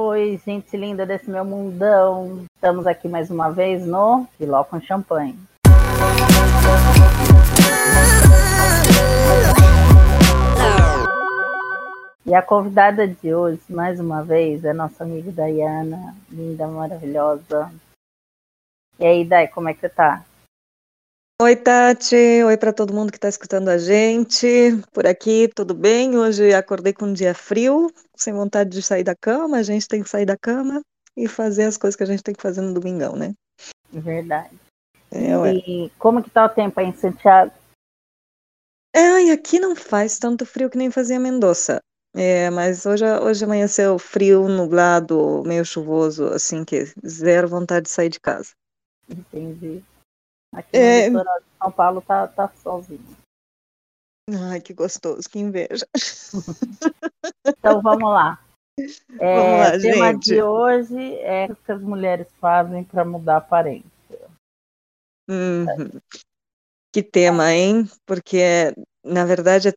[0.00, 2.44] Oi, gente linda desse meu mundão.
[2.54, 5.36] Estamos aqui mais uma vez no Filó com Champanhe.
[12.24, 17.68] E a convidada de hoje, mais uma vez, é nossa amiga Dayana, linda, maravilhosa.
[19.00, 20.24] E aí, Day, como é que você tá?
[21.40, 22.16] Oi, Tati.
[22.16, 24.46] Oi para todo mundo que está escutando a gente.
[24.92, 26.18] Por aqui, tudo bem?
[26.18, 29.58] Hoje acordei com um dia frio, sem vontade de sair da cama.
[29.58, 30.82] A gente tem que sair da cama
[31.16, 33.34] e fazer as coisas que a gente tem que fazer no domingão, né?
[33.92, 34.50] Verdade.
[35.12, 37.52] É, e como que tá o tempo aí em Santiago?
[38.92, 41.80] É, aqui não faz tanto frio que nem fazia Mendoza.
[42.16, 48.08] É, mas hoje, hoje amanheceu frio, nublado, meio chuvoso, assim que zero vontade de sair
[48.08, 48.50] de casa.
[49.08, 49.84] Entendi.
[50.58, 51.08] Aqui é...
[51.08, 53.16] no litoral de São Paulo tá, tá solzinho.
[54.50, 55.86] Ai, que gostoso, que inveja.
[57.46, 58.42] então vamos lá.
[59.18, 60.24] É, vamos lá, o tema gente.
[60.26, 63.90] de hoje é o que as mulheres fazem para mudar a aparência.
[65.28, 66.00] Uhum.
[66.94, 67.90] Que tema, hein?
[68.06, 68.72] Porque,
[69.04, 69.72] na verdade, é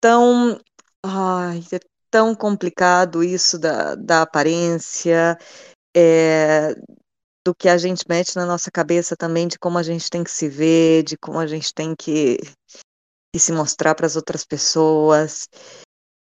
[0.00, 0.60] tão
[1.02, 5.38] Ai, é tão complicado isso da, da aparência,
[5.96, 6.74] é,
[7.44, 10.30] do que a gente mete na nossa cabeça também, de como a gente tem que
[10.30, 12.38] se ver, de como a gente tem que,
[13.34, 15.48] que se mostrar para as outras pessoas.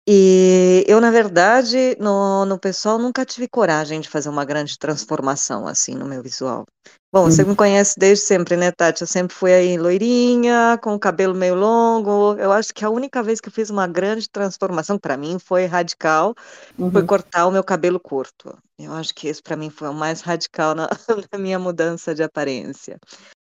[0.07, 5.67] E eu, na verdade, no, no pessoal, nunca tive coragem de fazer uma grande transformação
[5.67, 6.65] assim no meu visual.
[7.11, 9.01] Bom, você me conhece desde sempre, né, Tati?
[9.01, 12.35] Eu sempre fui aí loirinha, com o cabelo meio longo.
[12.39, 15.65] Eu acho que a única vez que eu fiz uma grande transformação, para mim, foi
[15.65, 16.33] radical,
[16.77, 16.91] uhum.
[16.91, 18.57] foi cortar o meu cabelo curto.
[18.79, 20.87] Eu acho que isso para mim foi o mais radical na,
[21.31, 22.97] na, minha mudança de aparência.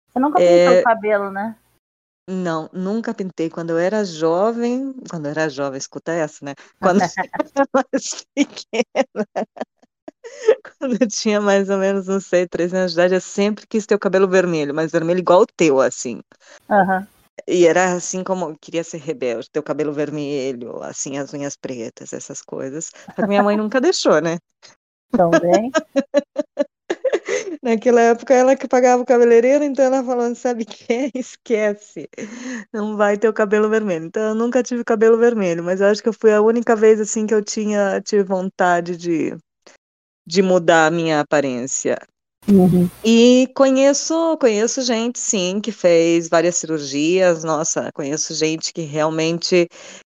[0.08, 0.80] Você nunca pintou é...
[0.80, 1.56] o cabelo, né?
[2.28, 3.50] Não, nunca pintei.
[3.50, 6.54] Quando eu era jovem, quando eu era jovem, escuta essa, né?
[6.80, 7.08] Quando eu
[7.56, 9.26] era mais pequena,
[10.78, 13.86] quando eu tinha mais ou menos, não sei, três anos de idade, eu sempre quis
[13.86, 16.22] ter o cabelo vermelho, mas vermelho igual o teu, assim.
[16.68, 17.06] Uhum.
[17.48, 22.12] E era assim como queria ser rebelde, ter o cabelo vermelho, assim, as unhas pretas,
[22.12, 22.92] essas coisas.
[23.06, 24.38] Só que minha mãe nunca deixou, né?
[25.12, 25.70] Também.
[27.62, 32.08] Naquela época ela que pagava o cabeleireiro, então ela falou, sabe que esquece,
[32.72, 34.06] não vai ter o cabelo vermelho.
[34.06, 37.00] Então eu nunca tive cabelo vermelho, mas eu acho que eu fui a única vez
[37.00, 39.36] assim que eu tinha tive vontade de,
[40.26, 41.96] de mudar a minha aparência.
[42.48, 42.90] Uhum.
[43.04, 47.44] E conheço, conheço gente, sim, que fez várias cirurgias.
[47.44, 49.68] Nossa, conheço gente que realmente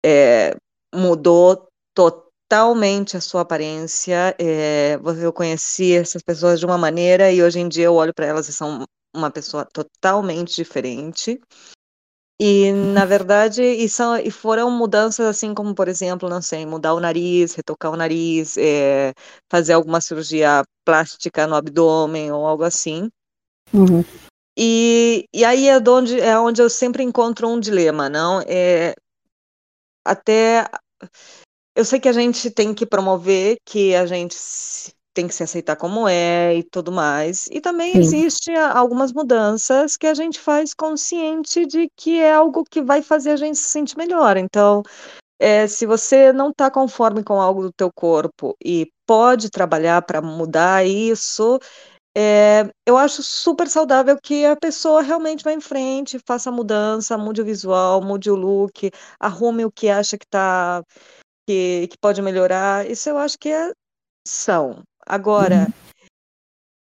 [0.05, 0.57] é,
[0.95, 4.35] mudou totalmente totalmente a sua aparência.
[4.39, 8.27] É, eu conheci essas pessoas de uma maneira e hoje em dia eu olho para
[8.27, 11.41] elas e são uma pessoa totalmente diferente.
[12.41, 16.95] E na verdade, e, são, e foram mudanças assim como, por exemplo, não sei, mudar
[16.95, 19.13] o nariz, retocar o nariz, é,
[19.49, 23.09] fazer alguma cirurgia plástica no abdômen ou algo assim.
[23.73, 24.05] Uhum.
[24.59, 28.41] E, e aí é onde, é onde eu sempre encontro um dilema, não?
[28.47, 28.95] É,
[30.05, 30.69] até
[31.75, 34.37] eu sei que a gente tem que promover que a gente
[35.15, 37.49] tem que se aceitar como é e tudo mais.
[37.51, 37.99] E também Sim.
[37.99, 43.31] existe algumas mudanças que a gente faz consciente de que é algo que vai fazer
[43.31, 44.37] a gente se sentir melhor.
[44.37, 44.83] Então,
[45.39, 50.21] é, se você não está conforme com algo do teu corpo e pode trabalhar para
[50.21, 51.61] mudar isso,
[52.17, 57.19] é, eu acho super saudável que a pessoa realmente vá em frente, faça a mudança,
[57.19, 60.83] mude o visual, mude o look, arrume o que acha que está
[61.47, 63.73] que, que pode melhorar, isso eu acho que é,
[64.27, 64.83] são.
[65.07, 66.09] Agora, uhum.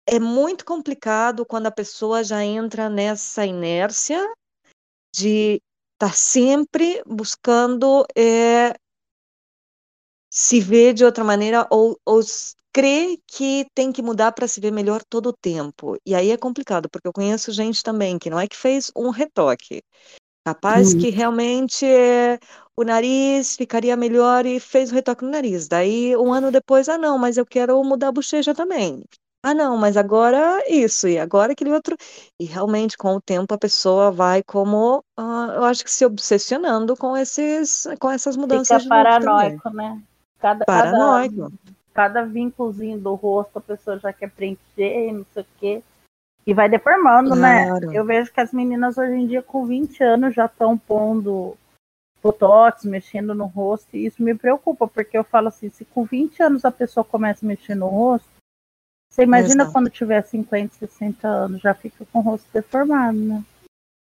[0.06, 4.20] é muito complicado quando a pessoa já entra nessa inércia
[5.14, 5.60] de
[5.94, 8.74] estar tá sempre buscando é,
[10.32, 12.20] se ver de outra maneira ou, ou
[12.72, 15.96] crê que tem que mudar para se ver melhor todo o tempo.
[16.06, 19.10] E aí é complicado, porque eu conheço gente também que não é que fez um
[19.10, 19.82] retoque,
[20.44, 22.38] Capaz que realmente é,
[22.80, 25.68] o nariz ficaria melhor e fez o retoque no nariz.
[25.68, 29.04] Daí, um ano depois, ah, não, mas eu quero mudar a bochecha também.
[29.42, 31.94] Ah, não, mas agora isso, e agora aquele outro.
[32.38, 36.97] E realmente, com o tempo, a pessoa vai como, uh, eu acho que se obsessionando
[36.97, 38.82] com, esses, com essas mudanças.
[38.82, 40.00] Fica paranoico, né?
[40.38, 41.53] Cada, paranoico.
[41.94, 45.82] Cada, cada vínculozinho do rosto, a pessoa já quer preencher, não sei o quê.
[46.47, 47.66] E vai deformando, né?
[47.66, 47.86] claro.
[47.88, 47.98] né?
[47.98, 51.56] Eu vejo que as meninas hoje em dia, com 20 anos, já estão pondo
[52.22, 56.42] botox, mexendo no rosto, e isso me preocupa, porque eu falo assim, se com 20
[56.42, 58.28] anos a pessoa começa a mexer no rosto,
[59.10, 59.72] você imagina Exato.
[59.72, 63.44] quando tiver 50, 60 anos, já fica com o rosto deformado, né?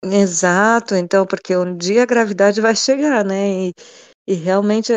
[0.06, 3.68] Exato, então, porque um dia a gravidade vai chegar, né?
[3.68, 3.74] E,
[4.28, 4.92] e realmente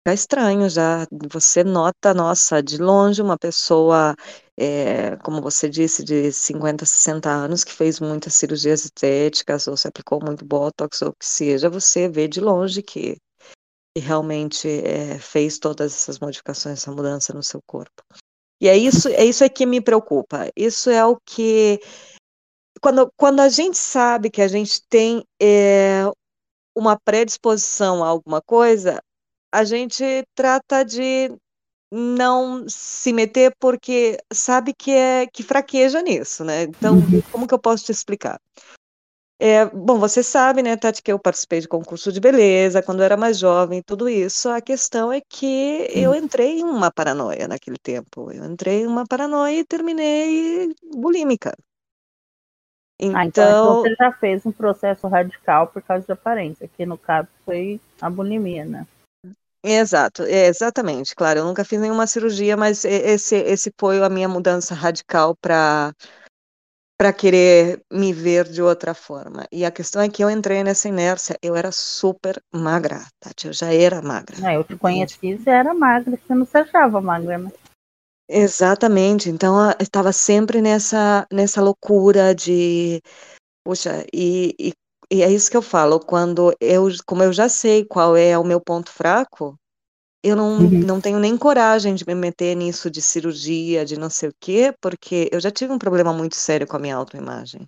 [0.00, 1.06] fica estranho já.
[1.30, 4.14] Você nota, nossa, de longe uma pessoa,
[4.58, 9.88] é, como você disse, de 50, 60 anos, que fez muitas cirurgias estéticas ou se
[9.88, 13.16] aplicou muito botox ou o que seja, você vê de longe que,
[13.94, 18.02] que realmente é, fez todas essas modificações, essa mudança no seu corpo.
[18.60, 20.50] E é isso, é isso é que me preocupa.
[20.54, 21.80] Isso é o que
[22.80, 26.02] quando, quando a gente sabe que a gente tem é,
[26.76, 29.00] uma predisposição a alguma coisa,
[29.52, 30.04] a gente
[30.34, 31.30] trata de
[31.92, 36.62] não se meter porque sabe que é que fraqueja nisso, né?
[36.62, 37.22] Então, uhum.
[37.32, 38.40] como que eu posso te explicar?
[39.42, 43.06] É, bom, você sabe, né, Tati, que eu participei de concurso de beleza quando eu
[43.06, 44.50] era mais jovem, tudo isso.
[44.50, 48.30] A questão é que eu entrei em uma paranoia naquele tempo.
[48.30, 51.56] Eu entrei em uma paranoia e terminei bulímica.
[53.00, 53.18] Então...
[53.18, 57.28] Ah, então você já fez um processo radical por causa de aparência, que no caso
[57.46, 58.86] foi a bulimia, né?
[59.62, 64.28] Exato, é, exatamente, claro, eu nunca fiz nenhuma cirurgia, mas esse, esse foi a minha
[64.28, 65.92] mudança radical para
[66.98, 69.46] para querer me ver de outra forma.
[69.50, 73.54] E a questão é que eu entrei nessa inércia, eu era super magra, Tati, eu
[73.54, 74.36] já era magra.
[74.52, 77.50] Eu te conheci, você era magra, você não se achava magra, né?
[78.28, 83.00] Exatamente, então eu estava sempre nessa, nessa loucura de,
[83.64, 84.72] puxa, e, e,
[85.10, 88.44] e, é isso que eu falo, quando eu, como eu já sei qual é o
[88.44, 89.56] meu ponto fraco,
[90.22, 90.68] eu não, uhum.
[90.80, 94.74] não tenho nem coragem de me meter nisso de cirurgia, de não sei o quê,
[94.80, 97.66] porque eu já tive um problema muito sério com a minha autoimagem.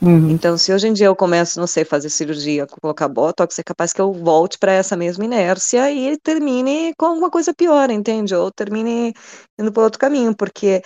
[0.00, 0.28] Uhum.
[0.28, 3.94] Então, se hoje em dia eu começo, não sei, fazer cirurgia, colocar botox, é capaz
[3.94, 8.34] que eu volte para essa mesma inércia e termine com alguma coisa pior, entende?
[8.34, 9.14] Ou termine
[9.58, 10.82] indo por outro caminho, porque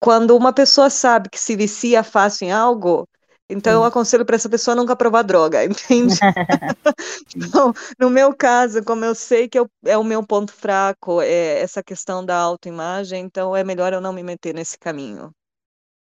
[0.00, 3.06] quando uma pessoa sabe que se vicia fácil em algo,
[3.48, 6.14] então eu aconselho para essa pessoa nunca provar droga, entende?
[7.34, 11.60] então, no meu caso, como eu sei que eu, é o meu ponto fraco, é
[11.60, 15.32] essa questão da autoimagem, então é melhor eu não me meter nesse caminho.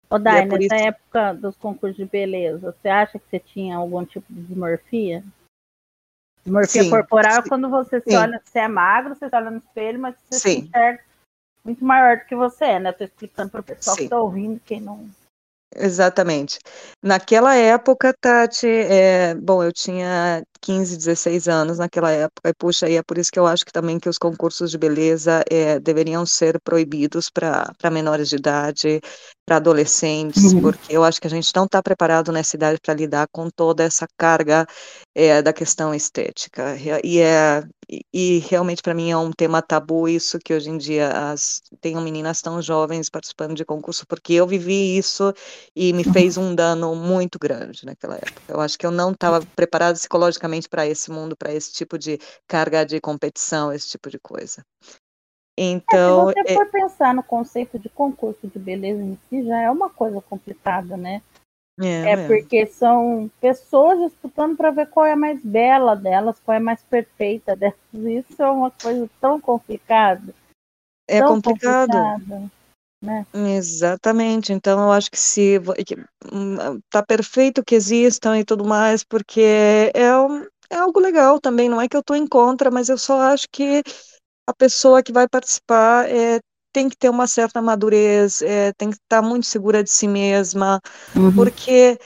[0.08, 0.86] Ô, Dai, é nessa isso...
[0.86, 5.22] época dos concursos de beleza, você acha que você tinha algum tipo de dismorfia?
[6.42, 9.58] Dismorfia sim, corporal sim, quando você se olha, você é magro, você se olha no
[9.58, 10.60] espelho, mas você sim.
[10.60, 11.02] se enxerga
[11.64, 12.90] muito maior do que você é, né?
[12.90, 14.02] Estou explicando para o pessoal sim.
[14.02, 15.08] que está ouvindo, quem não
[15.76, 16.58] Exatamente.
[17.02, 22.96] Naquela época, Tati, é, bom, eu tinha 15, 16 anos naquela época, e puxa, e
[22.96, 26.24] é por isso que eu acho que também que os concursos de beleza é, deveriam
[26.24, 29.00] ser proibidos para menores de idade,
[29.44, 30.62] para adolescentes, uhum.
[30.62, 33.82] porque eu acho que a gente não está preparado nessa idade para lidar com toda
[33.82, 34.66] essa carga
[35.14, 36.76] é, da questão estética.
[37.04, 37.62] E, é,
[38.12, 42.02] e realmente para mim é um tema tabu isso que hoje em dia as, tenham
[42.02, 45.32] meninas tão jovens participando de concurso, porque eu vivi isso
[45.74, 48.42] e me fez um dano muito grande naquela época.
[48.48, 52.18] Eu acho que eu não estava preparada psicologicamente para esse mundo, para esse tipo de
[52.48, 54.64] carga de competição, esse tipo de coisa.
[55.56, 56.70] Então, é, se você for é...
[56.70, 61.22] pensar no conceito de concurso de beleza em si, já é uma coisa complicada, né?
[61.80, 66.54] É, é porque são pessoas disputando para ver qual é a mais bela delas, qual
[66.54, 67.74] é a mais perfeita delas.
[67.92, 70.34] Isso é uma coisa tão complicada.
[71.08, 71.90] É tão complicado.
[71.90, 72.50] Complicada,
[73.02, 73.26] né?
[73.34, 74.52] Exatamente.
[74.52, 75.60] Então eu acho que se
[76.32, 81.68] hum, tá perfeito que existam e tudo mais, porque é, um, é algo legal também.
[81.68, 83.82] Não é que eu estou em contra, mas eu só acho que
[84.48, 86.40] a pessoa que vai participar é,
[86.74, 90.80] tem que ter uma certa madurez, é, tem que estar muito segura de si mesma,
[91.14, 91.32] uhum.
[91.32, 91.96] porque,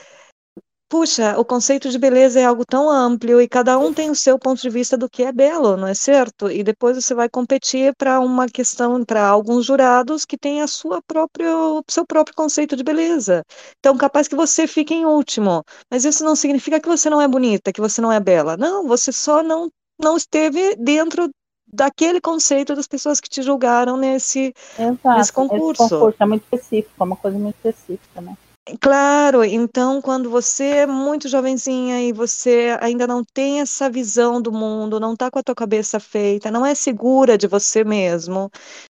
[0.87, 4.37] puxa, o conceito de beleza é algo tão amplo e cada um tem o seu
[4.37, 6.51] ponto de vista do que é belo, não é certo?
[6.51, 11.01] E depois você vai competir para uma questão, para alguns jurados que têm a sua
[11.01, 11.49] própria,
[11.89, 13.43] seu próprio conceito de beleza.
[13.79, 17.27] Então, capaz que você fique em último, mas isso não significa que você não é
[17.27, 18.55] bonita, que você não é bela.
[18.55, 19.69] Não, você só não
[20.01, 21.29] não esteve dentro
[21.71, 25.83] daquele conceito das pessoas que te julgaram nesse, Exato, nesse concurso.
[25.83, 28.37] Esse concurso é muito específico, é uma coisa muito específica, né?
[28.79, 34.51] Claro, então quando você é muito jovenzinha e você ainda não tem essa visão do
[34.51, 38.51] mundo, não está com a tua cabeça feita, não é segura de você mesmo,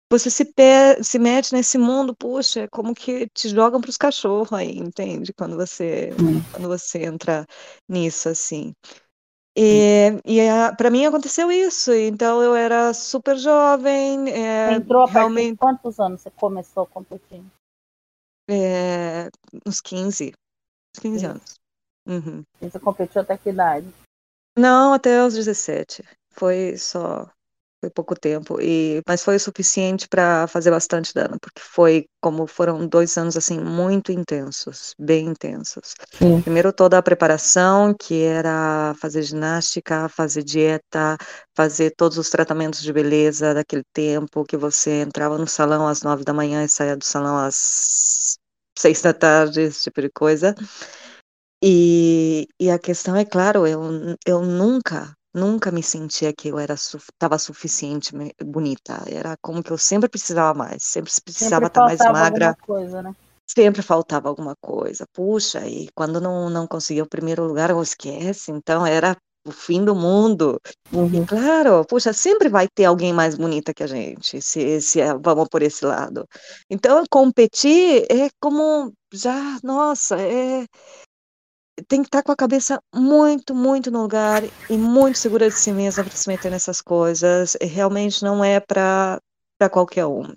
[0.09, 0.51] você se,
[1.03, 5.33] se mete nesse mundo, puxa, é como que te jogam para os cachorros aí, entende?
[5.33, 6.41] Quando você, hum.
[6.51, 7.45] quando você entra
[7.87, 8.73] nisso assim.
[9.59, 10.39] E, e
[10.77, 14.29] para mim aconteceu isso, então eu era super jovem.
[14.29, 15.53] É, Entrou a realmente...
[15.53, 17.43] de quantos anos você começou a competir?
[18.47, 19.29] É,
[19.65, 20.27] uns 15,
[20.95, 21.25] uns 15 Sim.
[21.25, 21.55] anos.
[22.07, 22.43] Uhum.
[22.61, 23.87] E você competiu até que idade?
[24.55, 26.03] Não, até os 17.
[26.29, 27.27] Foi só
[27.79, 32.47] foi pouco tempo, e, mas foi o suficiente para fazer bastante dano, porque foi como
[32.47, 35.93] foram dois anos assim muito intensos, bem intensos.
[36.13, 36.41] Sim.
[36.41, 41.17] Primeiro toda a preparação, que era fazer ginástica, fazer dieta,
[41.55, 46.23] fazer todos os tratamentos de beleza daquele tempo, que você entrava no salão às nove
[46.23, 48.37] da manhã e saía do salão às
[48.77, 50.55] seis da tarde, esse tipo de coisa.
[51.63, 53.81] E, e a questão é, claro, eu,
[54.25, 58.11] eu nunca Nunca me sentia que eu era estava su suficiente
[58.43, 59.03] bonita.
[59.07, 62.55] Era como que eu sempre precisava mais, sempre precisava estar mais magra.
[62.65, 63.15] Coisa, né?
[63.45, 65.05] Sempre faltava alguma coisa.
[65.13, 68.51] Puxa, e quando não, não conseguia o primeiro lugar, eu esquece.
[68.51, 69.15] Então era
[69.47, 70.59] o fim do mundo.
[70.91, 71.23] Uhum.
[71.23, 75.13] E claro, puxa, sempre vai ter alguém mais bonita que a gente, se, se é,
[75.13, 76.27] vamos por esse lado.
[76.69, 80.65] Então, competir é como já, nossa, é,
[81.87, 85.71] tem que estar com a cabeça muito, muito no lugar e muito segura de si
[85.71, 87.55] mesma para se meter nessas coisas.
[87.61, 89.19] E realmente não é para
[89.71, 90.33] qualquer um.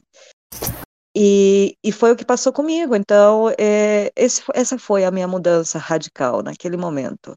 [1.16, 2.94] E, e foi o que passou comigo.
[2.94, 7.34] Então, é, esse, essa foi a minha mudança radical naquele momento.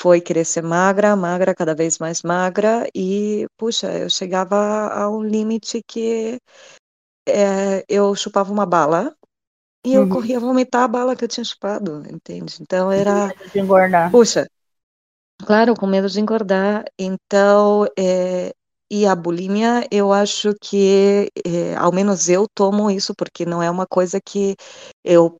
[0.00, 5.22] Foi querer ser magra, magra, cada vez mais magra, e, puxa, eu chegava a um
[5.22, 6.38] limite que
[7.26, 9.16] é, eu chupava uma bala
[9.86, 10.08] e eu uhum.
[10.08, 12.56] corria vomitar a bala que eu tinha chupado, entende?
[12.60, 13.28] Então era.
[13.30, 14.10] Com medo de engordar.
[14.10, 14.50] Puxa,
[15.44, 16.84] claro, com medo de engordar.
[16.98, 18.52] Então, é,
[18.90, 23.70] e a bulimia, eu acho que, é, ao menos eu tomo isso, porque não é
[23.70, 24.56] uma coisa que
[25.04, 25.36] eu,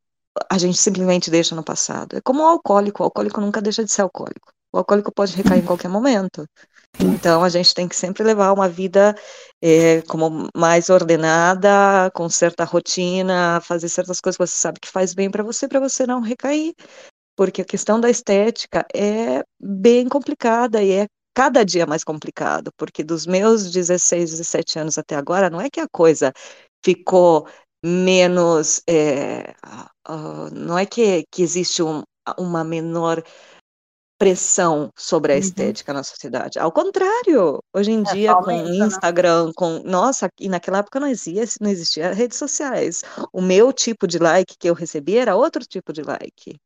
[0.48, 2.16] a gente simplesmente deixa no passado.
[2.16, 4.52] É como o alcoólico, o alcoólico nunca deixa de ser alcoólico.
[4.72, 6.46] O alcoólico pode recair em qualquer momento.
[7.00, 9.14] Então, a gente tem que sempre levar uma vida
[9.62, 15.14] é, como mais ordenada, com certa rotina, fazer certas coisas que você sabe que faz
[15.14, 16.74] bem para você, para você não recair.
[17.36, 23.04] Porque a questão da estética é bem complicada e é cada dia mais complicado, porque
[23.04, 26.32] dos meus 16, 17 anos até agora, não é que a coisa
[26.82, 27.46] ficou
[27.84, 28.82] menos.
[28.88, 29.54] É,
[30.08, 32.02] uh, não é que, que existe um,
[32.38, 33.22] uma menor
[34.18, 35.40] pressão sobre a uhum.
[35.40, 36.58] estética na sociedade.
[36.58, 38.86] Ao contrário, hoje em é, dia com né?
[38.86, 39.52] Instagram, né?
[39.54, 43.02] com nossa, e naquela época não existia, não existia redes sociais.
[43.32, 46.58] O meu tipo de like que eu recebia era outro tipo de like.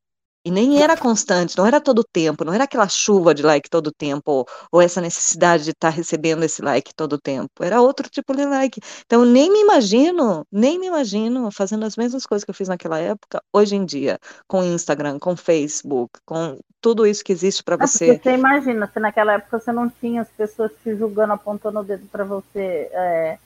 [0.45, 3.93] E nem era constante, não era todo tempo, não era aquela chuva de like todo
[3.93, 7.51] tempo, ou, ou essa necessidade de estar tá recebendo esse like todo tempo.
[7.61, 8.81] Era outro tipo de like.
[9.05, 12.99] Então, nem me imagino, nem me imagino fazendo as mesmas coisas que eu fiz naquela
[12.99, 14.19] época, hoje em dia,
[14.49, 18.19] com Instagram, com Facebook, com tudo isso que existe para é você.
[18.19, 22.07] Você imagina, se naquela época você não tinha as pessoas te julgando, apontando o dedo
[22.11, 22.89] para você.
[22.93, 23.39] É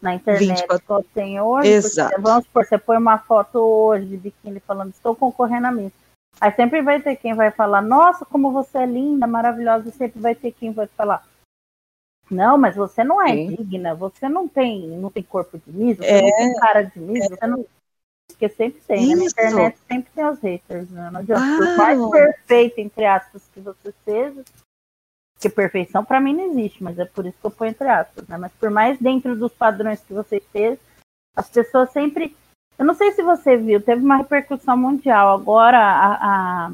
[0.00, 1.02] na internet 24...
[1.02, 1.68] que tem hoje.
[1.68, 2.10] Exato.
[2.10, 5.90] Porque, vamos supor, você põe uma foto hoje de biquíni falando, estou concorrendo a mim.
[6.40, 10.20] Aí sempre vai ter quem vai falar, nossa, como você é linda, maravilhosa, e sempre
[10.20, 11.26] vai ter quem vai falar,
[12.30, 13.54] não, mas você não é Sim.
[13.56, 17.00] digna, você não tem, não tem corpo de miso, você é, não tem cara de
[17.00, 17.36] miso, é.
[17.36, 17.66] você não.
[18.28, 19.14] Porque sempre tem, né?
[19.14, 21.10] na internet sempre tem os haters, né?
[21.10, 21.56] Não adianta.
[21.56, 24.44] Por mais perfeito, entre aspas, que você seja,
[25.40, 28.28] que perfeição para mim não existe, mas é por isso que eu ponho entre aspas,
[28.28, 28.36] né?
[28.36, 30.78] Mas por mais dentro dos padrões que você fez,
[31.34, 32.36] as pessoas sempre
[32.78, 35.34] eu não sei se você viu, teve uma repercussão mundial.
[35.34, 36.72] Agora, a, a...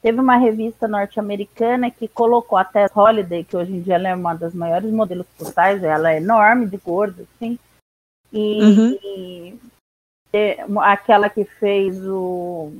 [0.00, 4.14] teve uma revista norte-americana que colocou a Tess Holiday, que hoje em dia ela é
[4.14, 7.58] uma das maiores modelos postais, ela é enorme de gorda, assim.
[8.32, 8.98] E, uhum.
[9.04, 9.60] e,
[10.80, 12.72] aquela que fez o.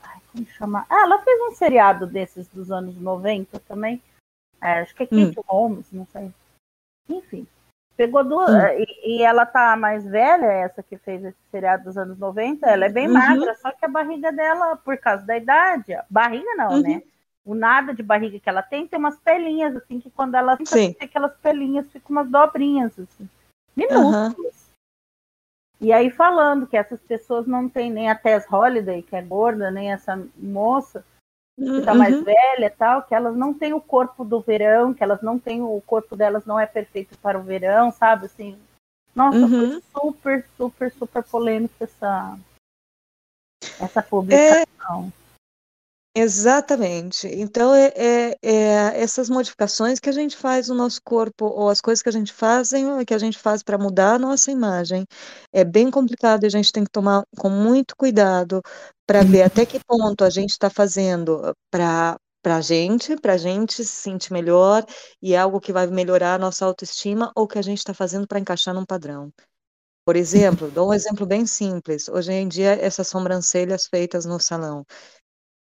[0.00, 0.86] Ai, como chama?
[0.88, 4.00] Ah, ela fez um seriado desses dos anos 90 também.
[4.62, 5.42] É, acho que é Kate hum.
[5.48, 6.32] Holmes, não sei.
[7.08, 7.44] Enfim.
[8.02, 8.50] Pegou duas.
[8.50, 8.66] Hum.
[8.78, 12.86] E, e, ela tá mais velha, essa que fez esse seriado dos anos 90, ela
[12.86, 13.12] é bem uhum.
[13.12, 16.82] magra, só que a barriga dela, por causa da idade, barriga não, uhum.
[16.82, 17.02] né?
[17.44, 20.96] O nada de barriga que ela tem, tem umas pelinhas, assim, que quando ela tem
[21.00, 23.28] aquelas pelinhas, ficam umas dobrinhas, assim,
[23.76, 24.34] minúsculas.
[24.36, 24.62] Uhum.
[25.80, 29.70] E aí falando que essas pessoas não têm nem a Tess Holiday, que é gorda,
[29.70, 31.04] nem essa moça,
[31.56, 32.24] que está mais uhum.
[32.24, 35.80] velha tal, que elas não têm o corpo do verão, que elas não têm o
[35.86, 38.26] corpo delas não é perfeito para o verão, sabe?
[38.26, 38.58] Assim,
[39.14, 39.48] nossa, uhum.
[39.50, 42.38] foi super, super, super polêmica essa
[43.80, 45.12] essa publicação.
[45.18, 45.21] É,
[46.14, 47.26] Exatamente.
[47.26, 51.80] Então, é, é, é essas modificações que a gente faz no nosso corpo, ou as
[51.80, 55.06] coisas que a gente fazem, que a gente faz para mudar a nossa imagem,
[55.52, 58.60] é bem complicado e a gente tem que tomar com muito cuidado
[59.06, 63.36] para ver até que ponto a gente está fazendo para para a gente, para a
[63.36, 64.84] gente se sentir melhor
[65.22, 68.26] e é algo que vai melhorar a nossa autoestima ou que a gente está fazendo
[68.26, 69.30] para encaixar num padrão.
[70.04, 72.08] Por exemplo, dou um exemplo bem simples.
[72.08, 74.84] Hoje em dia, essas sobrancelhas feitas no salão.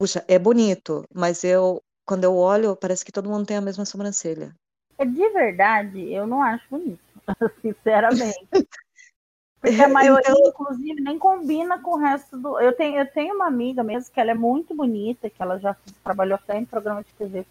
[0.01, 3.86] Puxa, é bonito, mas eu, quando eu olho, parece que todo mundo tem a mesma
[3.86, 4.51] sobrancelha.
[4.98, 7.00] é de verdade, eu não acho bonito,
[7.62, 8.48] sinceramente.
[9.62, 10.48] Porque a maioria, então...
[10.48, 12.60] inclusive, nem combina com o resto do.
[12.60, 15.75] Eu tenho, eu tenho uma amiga mesmo que ela é muito bonita, que ela já
[16.03, 17.46] trabalhou até em programa de TV.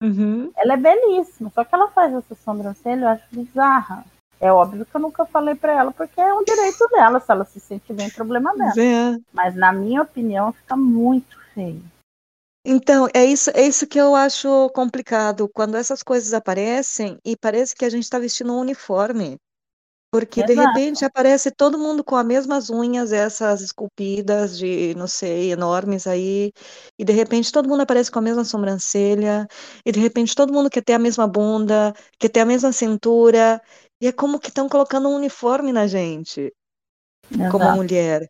[0.00, 0.52] Uhum.
[0.56, 4.04] Ela é belíssima, só que ela faz essa sobrancelha, eu acho bizarra.
[4.40, 7.44] É óbvio que eu nunca falei para ela, porque é um direito dela, se ela
[7.44, 8.74] se sente bem, problema dela.
[8.78, 9.18] É.
[9.32, 11.39] Mas na minha opinião, fica muito
[12.64, 17.74] Então, é isso, é isso que eu acho complicado, quando essas coisas aparecem e parece
[17.74, 19.38] que a gente está vestindo um uniforme.
[20.12, 25.52] Porque de repente aparece todo mundo com as mesmas unhas, essas esculpidas de, não sei,
[25.52, 26.50] enormes aí,
[26.98, 29.46] e de repente todo mundo aparece com a mesma sobrancelha,
[29.86, 33.62] e de repente todo mundo quer ter a mesma bunda, quer ter a mesma cintura,
[34.02, 36.52] e é como que estão colocando um uniforme na gente,
[37.52, 38.28] como mulher.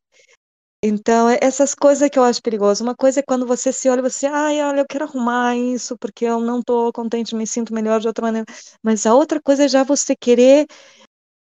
[0.82, 2.82] Então, é essas coisas que eu acho perigoso.
[2.82, 5.96] Uma coisa é quando você se olha e você, ai, olha, eu quero arrumar isso
[5.98, 8.46] porque eu não estou contente, me sinto melhor de outra maneira.
[8.82, 10.66] Mas a outra coisa é já você querer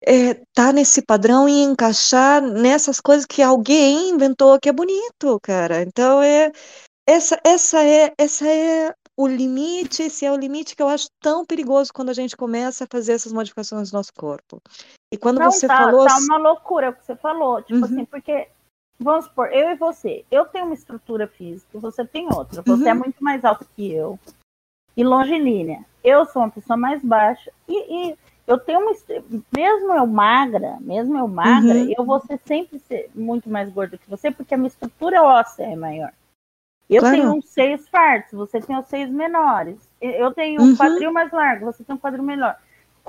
[0.06, 5.82] é, tá nesse padrão e encaixar nessas coisas que alguém inventou que é bonito, cara.
[5.82, 6.52] Então é
[7.08, 11.46] essa essa é essa é o limite, esse é o limite que eu acho tão
[11.46, 14.62] perigoso quando a gente começa a fazer essas modificações no nosso corpo.
[15.12, 17.86] E quando Não, você tá, falou tá uma loucura o que você falou, tipo uhum.
[17.86, 18.48] assim, porque
[19.00, 22.94] vamos supor, eu e você, eu tenho uma estrutura física, você tem outra, você é
[22.94, 23.00] uhum.
[23.00, 24.20] é muito mais alto que eu
[24.96, 25.86] e longilínea.
[26.04, 28.92] Eu sou uma pessoa mais baixa e, e eu tenho uma.
[29.56, 31.94] Mesmo eu magra, mesmo eu magra, uhum.
[31.98, 35.64] eu vou ser sempre ser muito mais gorda que você, porque a minha estrutura óssea
[35.64, 36.12] é maior.
[36.90, 37.16] Eu claro.
[37.16, 39.78] tenho uns seios fartos, você tem os seios menores.
[40.02, 40.76] Eu tenho um uhum.
[40.76, 42.58] quadril mais largo, você tem um quadril menor.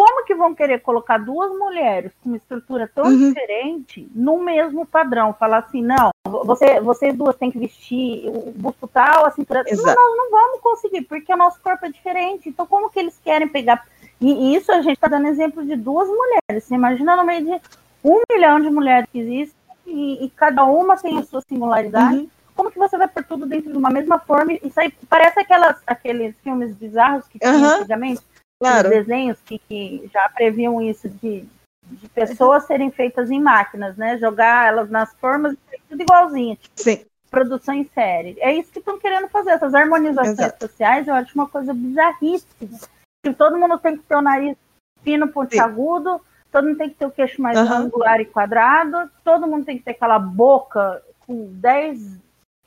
[0.01, 3.29] Como que vão querer colocar duas mulheres com uma estrutura tão uhum.
[3.29, 5.35] diferente no mesmo padrão?
[5.35, 9.63] Falar assim, não, você, vocês duas têm que vestir o busto tal, a cintura.
[9.71, 12.49] Não, nós não vamos conseguir, porque o nosso corpo é diferente.
[12.49, 13.85] Então, como que eles querem pegar
[14.21, 16.65] e isso a gente está dando exemplo de duas mulheres.
[16.65, 17.61] Você imagina no meio de
[18.05, 19.55] um milhão de mulheres que existem
[19.87, 22.17] e, e cada uma tem a sua singularidade.
[22.17, 22.29] Uhum.
[22.55, 24.53] Como que você vai por tudo dentro de uma mesma forma?
[24.53, 27.65] Isso aí parece aquelas, aqueles filmes bizarros que tinha uhum.
[27.65, 28.21] antigamente,
[28.61, 28.91] claro.
[28.91, 31.45] desenhos que, que já previam isso de,
[31.87, 34.19] de pessoas serem feitas em máquinas, né?
[34.19, 35.57] Jogar elas nas formas,
[35.89, 36.57] tudo igualzinho.
[36.57, 37.05] Tipo, Sim.
[37.31, 38.37] Produção em série.
[38.41, 39.51] É isso que estão querendo fazer.
[39.51, 40.67] Essas harmonizações Exato.
[40.67, 42.79] sociais, eu acho uma coisa bizarríssima
[43.23, 44.57] que todo mundo tem que ter o nariz
[45.03, 46.21] fino, pontiagudo,
[46.51, 47.77] todo mundo tem que ter o queixo mais uhum.
[47.77, 52.19] angular e quadrado, todo mundo tem que ter aquela boca com 10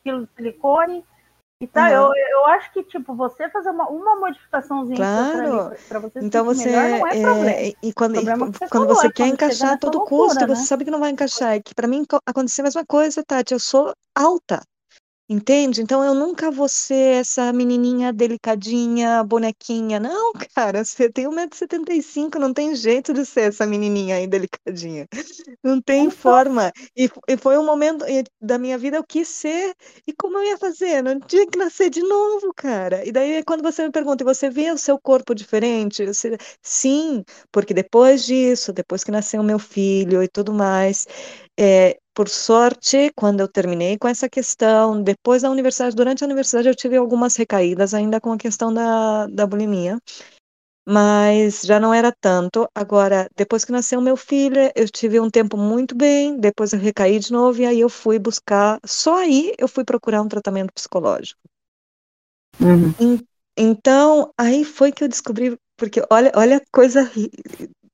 [0.03, 1.03] quilos de silicone.
[1.67, 1.89] Tá, uhum.
[1.89, 5.76] eu, eu acho que, tipo, você fazer uma, uma modificaçãozinha claro.
[5.88, 7.76] para você então você melhor, não é, é problema.
[7.82, 10.47] E quando, e, você quando falou, você é quer quando encaixar a todo loucura, custo,
[10.47, 10.56] né?
[10.56, 11.54] você sabe que não vai encaixar.
[11.54, 13.54] É que para mim aconteceu a mesma coisa, Tati.
[13.54, 14.62] Eu sou alta.
[15.29, 15.81] Entende?
[15.81, 19.97] Então eu nunca vou ser essa menininha delicadinha, bonequinha.
[19.99, 25.07] Não, cara, você tem 1,75m, não tem jeito de ser essa menininha aí delicadinha.
[25.63, 26.71] Não tem forma.
[26.95, 28.05] E, e foi um momento
[28.41, 29.73] da minha vida eu quis ser.
[30.05, 31.01] E como eu ia fazer?
[31.01, 33.05] Não tinha que nascer de novo, cara.
[33.07, 36.05] E daí quando você me pergunta, e você vê o seu corpo diferente?
[36.05, 41.07] Você, sim, porque depois disso, depois que nasceu o meu filho e tudo mais,
[41.59, 46.67] é, por sorte, quando eu terminei com essa questão, depois da universidade, durante a universidade
[46.67, 49.97] eu tive algumas recaídas ainda com a questão da, da bulimia,
[50.88, 52.67] mas já não era tanto.
[52.76, 57.19] Agora, depois que nasceu meu filho, eu tive um tempo muito bem, depois eu recaí
[57.19, 61.39] de novo e aí eu fui buscar, só aí eu fui procurar um tratamento psicológico.
[62.60, 63.19] Uhum.
[63.58, 67.10] Então, aí foi que eu descobri, porque olha, olha a coisa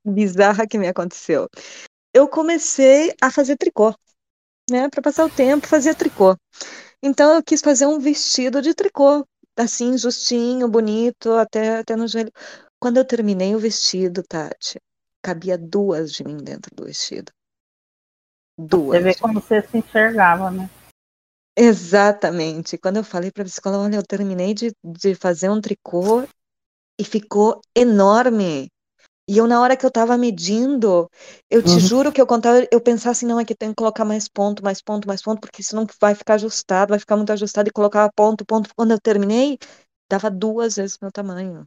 [0.06, 1.48] bizarra que me aconteceu.
[2.14, 3.94] Eu comecei a fazer tricô
[4.70, 4.90] né?
[4.90, 6.36] Para passar o tempo, fazia tricô.
[7.02, 9.26] Então eu quis fazer um vestido de tricô,
[9.58, 12.32] assim, justinho, bonito, até, até no joelho.
[12.80, 14.80] Quando eu terminei o vestido, Tati,
[15.22, 17.32] cabia duas de mim dentro do vestido.
[18.58, 18.98] Duas.
[18.98, 20.70] Você vê como você se enxergava, né?
[21.58, 22.78] Exatamente.
[22.78, 26.26] Quando eu falei para a psicóloga, olha, eu terminei de, de fazer um tricô
[26.98, 28.70] e ficou enorme.
[29.30, 31.08] E eu, na hora que eu tava medindo,
[31.52, 31.80] eu te uhum.
[31.80, 34.64] juro que eu contava, eu pensava assim, não, é que tem que colocar mais ponto,
[34.64, 38.12] mais ponto, mais ponto, porque senão vai ficar ajustado, vai ficar muito ajustado, e colocava
[38.12, 38.72] ponto, ponto.
[38.76, 39.60] Quando eu terminei,
[40.10, 41.64] dava duas vezes o meu tamanho.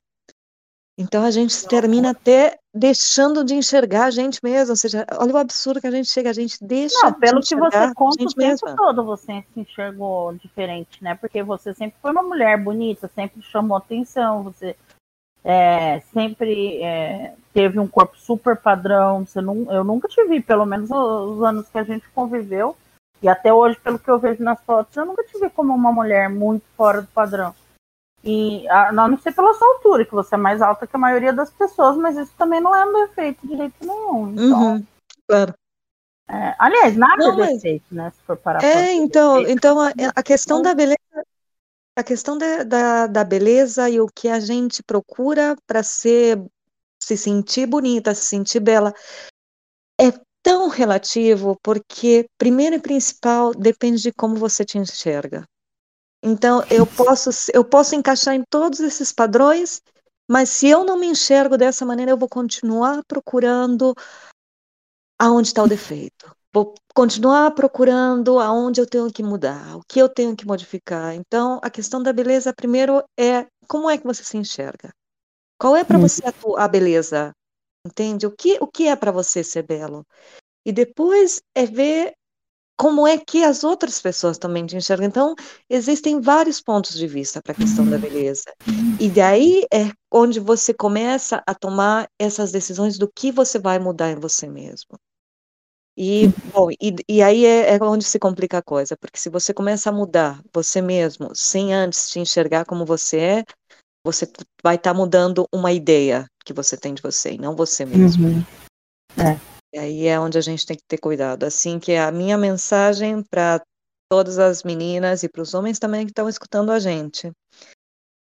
[0.99, 1.69] Então a gente Nossa.
[1.69, 5.91] termina até deixando de enxergar a gente mesmo, ou seja, olha o absurdo que a
[5.93, 8.75] gente chega, a gente deixa Não, pelo de que você conta, o tempo mesma.
[8.75, 11.15] todo você se enxergou diferente, né?
[11.15, 14.77] Porque você sempre foi uma mulher bonita, sempre chamou atenção, você
[15.45, 19.27] é, sempre é, teve um corpo super padrão.
[19.27, 22.77] Você não, eu nunca te vi, pelo menos os anos que a gente conviveu,
[23.23, 25.93] e até hoje, pelo que eu vejo nas fotos, eu nunca te vi como uma
[25.93, 27.55] mulher muito fora do padrão.
[28.25, 31.33] E a não ser pela sua altura, que você é mais alta que a maioria
[31.33, 34.33] das pessoas, mas isso também não é um defeito de jeito nenhum.
[34.33, 34.87] Então, uhum,
[35.29, 35.55] claro.
[36.29, 38.05] É, aliás, nada não, é defeito, mas...
[38.05, 38.13] né?
[38.17, 40.71] Se for parar É, então, então a, a questão então...
[40.71, 40.99] da beleza
[41.97, 46.43] a questão da, da, da, beleza e o que a gente procura para ser
[47.03, 48.95] se sentir bonita, se sentir bela,
[50.01, 55.47] é tão relativo porque, primeiro e principal, depende de como você te enxerga.
[56.23, 59.83] Então, eu posso, eu posso encaixar em todos esses padrões,
[60.31, 63.93] mas se eu não me enxergo dessa maneira, eu vou continuar procurando
[65.19, 66.35] aonde está o defeito.
[66.55, 71.15] Vou continuar procurando aonde eu tenho que mudar, o que eu tenho que modificar.
[71.15, 74.91] Então, a questão da beleza, primeiro, é como é que você se enxerga?
[75.59, 77.33] Qual é para você a, a, beleza?
[77.87, 78.27] Entende?
[78.27, 80.05] O que, o que é para você ser belo?
[80.67, 82.13] E depois é ver
[82.77, 85.07] como é que as outras pessoas também te enxergam.
[85.07, 85.35] Então,
[85.71, 88.53] existem vários pontos de vista para a questão da beleza.
[89.01, 94.11] E daí é onde você começa a tomar essas decisões do que você vai mudar
[94.11, 94.99] em você mesmo.
[95.97, 99.53] E, bom, e, e aí é, é, onde se complica a coisa, porque se você
[99.53, 103.45] começa a mudar você mesmo, sem antes te enxergar como você é,
[104.05, 104.27] você
[104.63, 108.27] vai estar tá mudando uma ideia que você tem de você, e não você mesmo.
[108.27, 108.45] Uhum.
[109.19, 109.39] É.
[109.75, 111.45] E aí é onde a gente tem que ter cuidado.
[111.45, 113.63] Assim que a minha mensagem para
[114.11, 117.31] todas as meninas e para os homens também que estão escutando a gente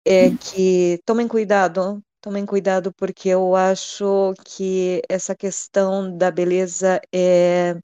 [0.05, 0.37] é uhum.
[0.37, 7.77] que tomem cuidado Tomem cuidado porque eu acho que essa questão da beleza é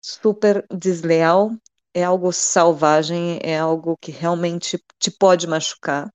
[0.00, 1.50] super desleal,
[1.92, 6.08] é algo selvagem, é algo que realmente te pode machucar,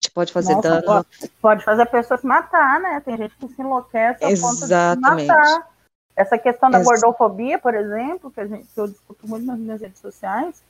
[0.00, 0.86] te pode fazer Nossa, dano.
[0.86, 3.00] Pode, pode, fazer a pessoa se matar, né?
[3.00, 4.96] Tem gente que se enlouquece a Exatamente.
[5.02, 5.72] ponto de se matar.
[6.16, 9.58] Essa questão da Ex gordofobia, por exemplo, que, a gente, que eu discuto muito nas
[9.58, 10.64] minhas redes sociais,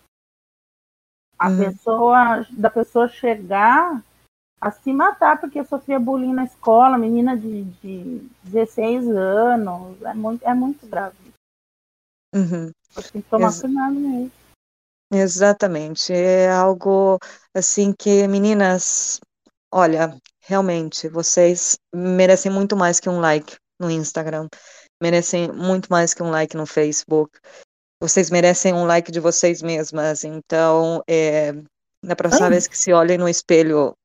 [1.39, 1.59] a uhum.
[1.59, 4.03] pessoa, da pessoa chegar
[4.63, 10.01] a se matar porque sofria bullying na escola, menina de, de 16 anos.
[10.03, 11.17] É muito, é muito grave.
[12.33, 12.71] Uhum.
[13.13, 14.33] Tem que tomar Ex cuidado mesmo.
[15.13, 16.13] Exatamente.
[16.13, 17.19] É algo
[17.53, 19.19] assim que, meninas,
[19.75, 24.47] olha, realmente, vocês merecem muito mais que um like no Instagram.
[25.03, 27.37] Merecem muito mais que um like no Facebook.
[28.01, 30.23] Vocês merecem um like de vocês mesmas.
[30.23, 31.53] Então, é,
[32.01, 33.97] na próxima vez que se olhem no espelho,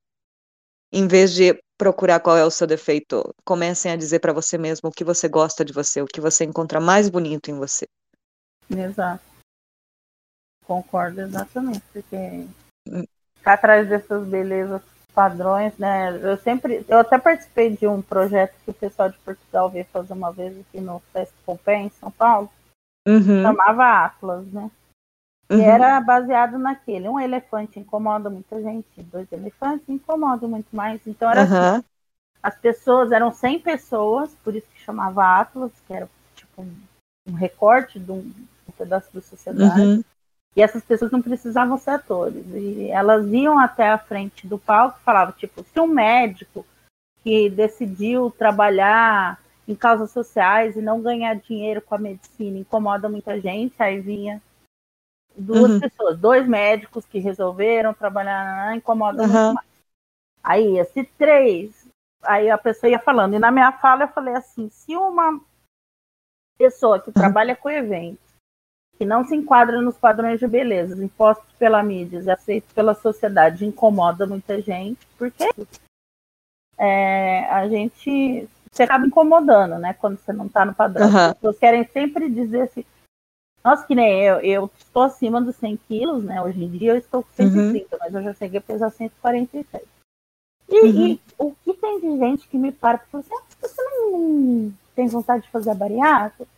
[0.91, 4.89] em vez de procurar qual é o seu defeito, comecem a dizer para você mesmo
[4.89, 7.85] o que você gosta de você, o que você encontra mais bonito em você.
[8.69, 9.23] Exato.
[10.65, 12.47] Concordo exatamente, porque
[12.89, 13.03] hum.
[13.43, 14.81] tá atrás dessas belezas
[15.13, 16.15] padrões, né?
[16.21, 20.13] Eu sempre, eu até participei de um projeto que o pessoal de Portugal veio fazer
[20.13, 22.51] uma vez aqui no Fest Pompeia, em São Paulo,
[23.07, 23.41] uhum.
[23.41, 24.69] chamava Atlas, né?
[25.49, 25.59] Uhum.
[25.59, 27.07] E era baseado naquele.
[27.07, 30.99] Um elefante incomoda muita gente, dois elefantes incomodam muito mais.
[31.07, 31.75] Então era uhum.
[31.75, 31.83] assim,
[32.43, 36.75] as pessoas, eram 100 pessoas, por isso que chamava Atlas, que era tipo um,
[37.29, 39.81] um recorte de um, um, pedaço da sociedade.
[39.81, 40.03] Uhum.
[40.55, 42.43] E essas pessoas não precisavam ser atores.
[42.53, 46.65] E elas iam até a frente do palco e falavam, tipo, se um médico
[47.23, 53.39] que decidiu trabalhar em causas sociais e não ganhar dinheiro com a medicina incomoda muita
[53.39, 54.41] gente, aí vinha
[55.37, 55.79] duas uhum.
[55.79, 59.29] pessoas, dois médicos que resolveram trabalhar, incomoda uhum.
[59.29, 59.67] muito mais.
[60.43, 61.87] Aí, esse três,
[62.23, 65.39] aí a pessoa ia falando, e na minha fala eu falei assim, se uma
[66.57, 67.13] pessoa que uhum.
[67.13, 68.25] trabalha com eventos,
[68.97, 73.65] que não se enquadra nos padrões de beleza impostos pela mídia e aceitos pela sociedade,
[73.65, 75.47] incomoda muita gente, porque
[76.77, 79.93] é, a gente você acaba incomodando, né?
[79.93, 81.07] Quando você não está no padrão.
[81.07, 82.85] As pessoas querem sempre dizer assim,
[83.67, 86.41] nossa, que nem eu, eu estou acima dos 100 quilos, né?
[86.41, 87.99] Hoje em dia eu estou com 130, uhum.
[87.99, 89.83] mas eu já cheguei a pesar 146.
[90.69, 90.87] E, uhum.
[90.87, 94.73] e o que tem de gente que me para e fala assim, ah, você não
[94.95, 96.49] tem vontade de fazer a bariátrica?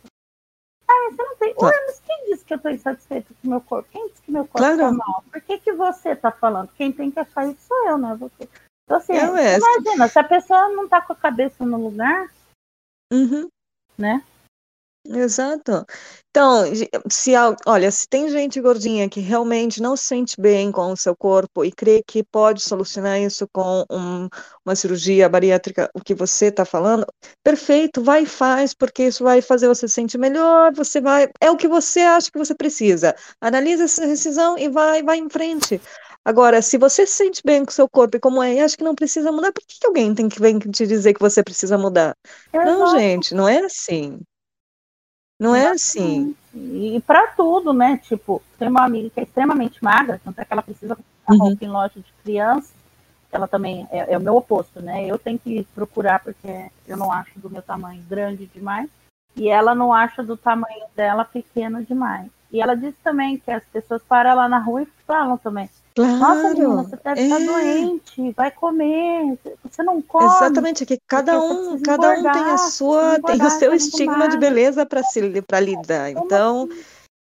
[0.86, 1.54] Ah, você não tem.
[1.54, 1.66] Tá.
[1.66, 3.88] Ué, mas quem disse que eu estou insatisfeito com o meu corpo?
[3.90, 4.74] Quem disse que meu corpo claro.
[4.74, 5.24] está mal?
[5.32, 6.70] Por que, que você está falando?
[6.76, 8.48] Quem tem que achar isso sou eu, não é você.
[8.84, 12.32] Então, assim, eu imagina, se a pessoa não está com a cabeça no lugar,
[13.12, 13.48] uhum.
[13.98, 14.24] né?
[15.12, 15.84] Exato.
[16.30, 16.62] Então,
[17.10, 17.32] se
[17.66, 21.64] olha, se tem gente gordinha que realmente não se sente bem com o seu corpo
[21.64, 24.28] e crê que pode solucionar isso com um,
[24.64, 27.04] uma cirurgia bariátrica, o que você está falando,
[27.42, 31.50] perfeito, vai e faz, porque isso vai fazer você se sentir melhor, você vai, é
[31.50, 33.12] o que você acha que você precisa.
[33.40, 35.80] Analisa essa decisão e vai, vai em frente.
[36.24, 38.76] Agora, se você se sente bem com o seu corpo e como é, e acha
[38.76, 41.42] que não precisa mudar, por que, que alguém tem que vir te dizer que você
[41.42, 42.16] precisa mudar?
[42.62, 44.20] Não, gente, não é assim.
[45.40, 46.36] Não é assim.
[46.54, 47.96] E para tudo, né?
[47.96, 51.48] Tipo, tem uma amiga que é extremamente magra, tanto é que ela precisa comprar uhum.
[51.48, 52.74] roupa em loja de criança.
[53.32, 55.06] ela também é, é, o meu oposto, né?
[55.06, 58.90] Eu tenho que procurar porque eu não acho do meu tamanho grande demais
[59.34, 62.30] e ela não acha do tamanho dela pequeno demais.
[62.52, 65.70] E ela disse também que as pessoas param lá na rua e falam também.
[65.94, 67.44] Claro, Nossa, menina, você deve estar é.
[67.44, 70.24] doente, vai comer, você não come.
[70.24, 74.86] Exatamente, que cada um, cada um tem a sua, tem o seu estigma de beleza
[74.86, 76.10] para se para lidar.
[76.10, 76.68] Então,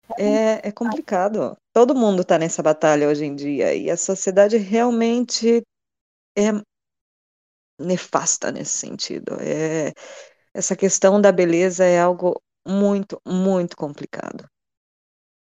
[0.09, 0.23] assim?
[0.23, 1.55] é, é complicado.
[1.73, 5.63] Todo mundo está nessa batalha hoje em dia e a sociedade realmente
[6.37, 6.51] é
[7.79, 9.37] nefasta nesse sentido.
[9.39, 9.93] É,
[10.53, 14.45] essa questão da beleza é algo muito, muito complicado.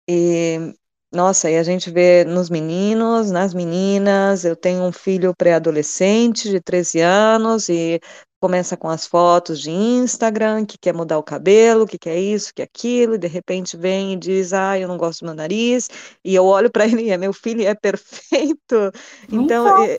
[0.08, 0.74] E,
[1.12, 6.60] nossa, e a gente vê nos meninos, nas meninas, eu tenho um filho pré-adolescente de
[6.60, 8.00] 13 anos e
[8.42, 12.60] começa com as fotos de Instagram, que quer mudar o cabelo, que quer isso, que
[12.60, 15.88] aquilo, e de repente vem e diz, ah, eu não gosto do meu nariz,
[16.24, 18.90] e eu olho para ele e é meu filho é perfeito.
[19.30, 19.96] Então, é,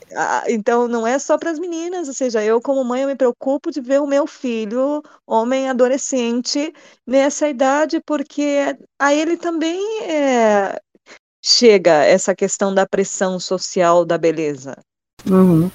[0.50, 3.72] então não é só para as meninas, ou seja, eu como mãe eu me preocupo
[3.72, 6.74] de ver o meu filho, homem adolescente,
[7.08, 10.82] nessa idade, porque a ele também é,
[11.42, 14.76] chega essa questão da pressão social da beleza.
[15.26, 15.72] Uhum.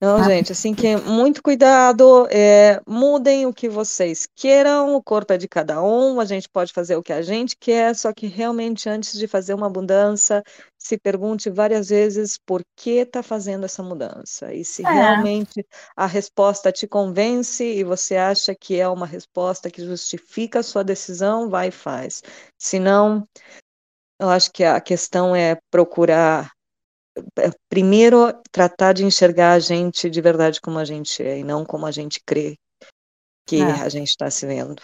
[0.00, 0.22] Não, ah.
[0.22, 5.46] gente, assim que muito cuidado, é, mudem o que vocês queiram, o corpo é de
[5.46, 9.18] cada um, a gente pode fazer o que a gente quer, só que realmente antes
[9.18, 10.42] de fazer uma mudança,
[10.78, 14.54] se pergunte várias vezes por que está fazendo essa mudança.
[14.54, 14.90] E se é.
[14.90, 20.62] realmente a resposta te convence e você acha que é uma resposta que justifica a
[20.62, 22.22] sua decisão, vai e faz.
[22.58, 23.28] Se não,
[24.18, 26.50] eu acho que a questão é procurar
[27.68, 31.86] primeiro tratar de enxergar a gente de verdade como a gente é e não como
[31.86, 32.56] a gente crê
[33.46, 33.82] que é.
[33.82, 34.80] a gente está se vendo.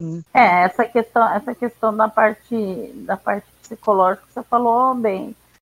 [0.00, 0.22] Hum.
[0.34, 5.34] É, essa questão, essa questão da parte da parte psicológica você falou bem.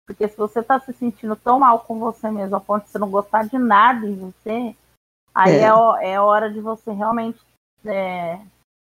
[0.08, 2.97] Porque se você está se sentindo tão mal com você mesmo, a ponto de você
[2.97, 4.76] não gostar de nada em você,
[5.36, 7.39] aí é, é, é hora de você realmente
[7.86, 8.39] é,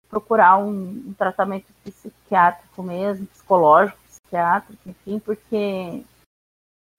[0.08, 6.02] procurar um, um tratamento psiquiátrico mesmo, psicológico, psiquiátrico, enfim, porque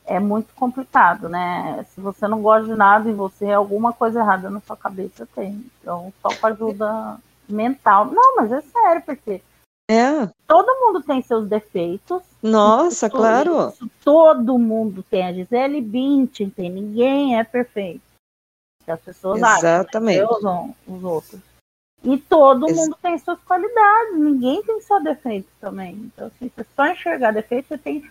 [0.05, 1.85] é muito complicado, né?
[1.93, 5.65] Se você não gosta de nada e você alguma coisa errada na sua cabeça tem.
[5.79, 8.05] Então, só com ajuda mental.
[8.05, 9.41] Não, mas é sério, porque
[9.89, 10.27] é.
[10.47, 12.21] todo mundo tem seus defeitos.
[12.41, 13.69] Nossa, isso, claro.
[13.69, 15.25] Isso, todo mundo tem.
[15.25, 16.69] A Gisele Bündchen tem.
[16.69, 18.01] Ninguém é perfeito.
[18.87, 20.21] As pessoas Exatamente.
[20.21, 21.39] acham que os outros.
[22.03, 24.19] E todo Ex mundo tem suas qualidades.
[24.19, 25.93] Ninguém tem só defeito também.
[25.93, 28.03] Então, assim, se você só enxergar defeito, você tem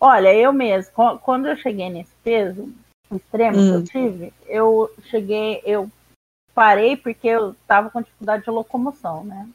[0.00, 2.72] Olha, eu mesmo, quando eu cheguei nesse peso
[3.10, 3.68] extremo hum.
[3.68, 3.84] que eu hum.
[3.84, 5.90] tive, eu cheguei, eu
[6.54, 9.48] parei porque eu estava com dificuldade de locomoção, né?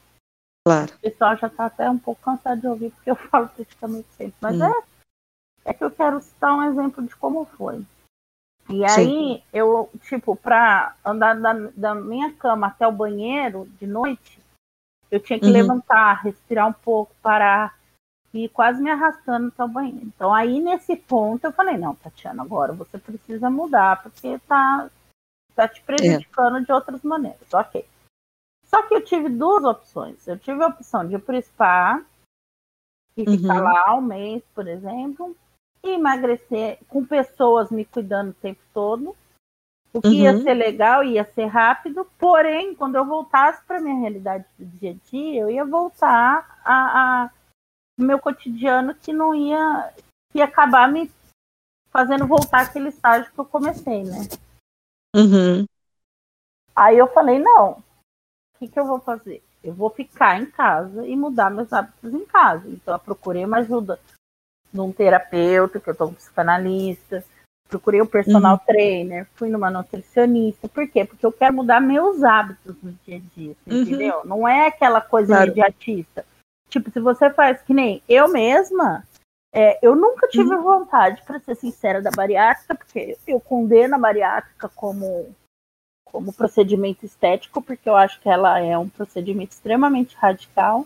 [0.66, 0.92] Claro.
[0.94, 4.34] O pessoal já está até um pouco cansado de ouvir porque eu falo praticamente sempre,
[4.40, 4.64] mas hum.
[4.64, 4.82] é,
[5.66, 7.84] é que eu quero citar um exemplo de como foi.
[8.70, 9.42] E aí, Sim.
[9.52, 14.42] eu, tipo, para andar da, da, minha cama até o banheiro de noite,
[15.10, 15.52] eu tinha que uhum.
[15.52, 17.78] levantar, respirar um pouco, parar,
[18.34, 20.02] e quase me arrastando para o banheiro.
[20.06, 24.90] Então aí nesse ponto eu falei, não, Tatiana, agora você precisa mudar, porque tá,
[25.54, 26.60] tá te prejudicando é.
[26.62, 27.54] de outras maneiras.
[27.54, 27.86] Ok.
[28.66, 30.26] Só que eu tive duas opções.
[30.26, 32.04] Eu tive a opção de ir para o spa
[33.16, 33.38] e uhum.
[33.38, 35.36] ficar lá um mês, por exemplo,
[35.80, 39.16] e emagrecer com pessoas me cuidando o tempo todo.
[39.92, 40.14] O que uhum.
[40.14, 44.90] ia ser legal, ia ser rápido, porém, quando eu voltasse para minha realidade do dia
[44.90, 47.30] a dia, eu ia voltar a, a
[47.98, 49.92] meu cotidiano que não ia,
[50.34, 51.10] ia acabar me
[51.90, 54.28] fazendo voltar aquele estágio que eu comecei, né?
[55.14, 55.64] Uhum.
[56.74, 59.42] Aí eu falei, não, o que, que eu vou fazer?
[59.62, 62.68] Eu vou ficar em casa e mudar meus hábitos em casa.
[62.68, 63.98] Então eu procurei uma ajuda
[64.72, 67.24] num terapeuta, que eu tô um psicanalista,
[67.68, 68.66] procurei um personal uhum.
[68.66, 70.68] trainer, fui numa nutricionista.
[70.68, 71.04] Por quê?
[71.04, 73.82] Porque eu quero mudar meus hábitos no dia a dia, uhum.
[73.82, 74.22] entendeu?
[74.24, 75.52] Não é aquela coisa claro.
[75.52, 76.26] imediatista.
[76.74, 79.06] Tipo, se você faz que nem eu mesma,
[79.54, 80.62] é, eu nunca tive uhum.
[80.62, 85.32] vontade, para ser sincera, da bariátrica, porque eu condeno a bariátrica como,
[86.04, 90.84] como procedimento estético, porque eu acho que ela é um procedimento extremamente radical.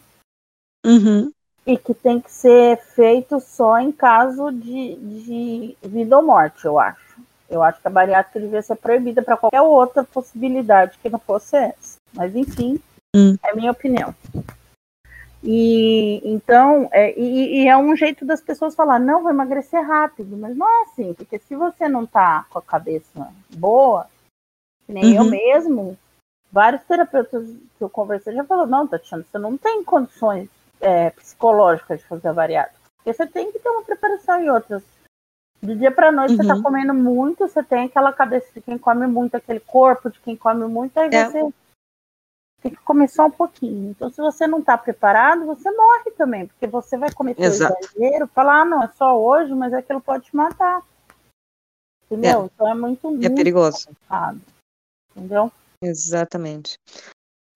[0.85, 1.33] Uhum.
[1.66, 6.79] E que tem que ser feito só em caso de, de vida ou morte, eu
[6.79, 7.18] acho.
[7.48, 11.57] Eu acho que a bariátrica devia ser proibida para qualquer outra possibilidade que não fosse
[11.57, 11.96] essa.
[12.12, 12.79] Mas, enfim,
[13.16, 13.38] uhum.
[13.42, 14.14] é minha opinião.
[15.42, 20.37] E então, é, e, e, é um jeito das pessoas falar, não, vou emagrecer rápido,
[20.37, 24.07] mas não é assim, porque se você não tá com a cabeça boa,
[24.88, 25.24] nem uhum.
[25.24, 25.98] eu mesmo,
[26.51, 27.46] vários terapeutas
[27.77, 30.48] que eu conversei já falaram, não, Tatiana, você não tem condições
[30.81, 34.83] é, psicológicas de fazer a bariátrica, porque você tem que ter uma preparação e outras.
[35.61, 36.37] De dia para noite uhum.
[36.37, 36.62] você tá uhum.
[36.62, 40.66] comendo muito, você tem aquela cabeça de quem come muito, aquele corpo de quem come
[40.66, 41.24] muito, aí é.
[41.24, 41.53] você
[42.60, 43.90] tem que comer só um pouquinho.
[43.90, 47.74] Então, se você não está preparado, você morre também, porque você vai cometer Exato.
[47.74, 50.82] o exagero, falar, ah, não, é só hoje, mas aquilo pode te matar.
[52.06, 52.42] Entendeu?
[52.42, 52.44] É.
[52.46, 53.86] Então é muito, muito é perigoso.
[53.86, 54.40] Complicado.
[55.14, 55.52] Entendeu?
[55.82, 56.78] Exatamente.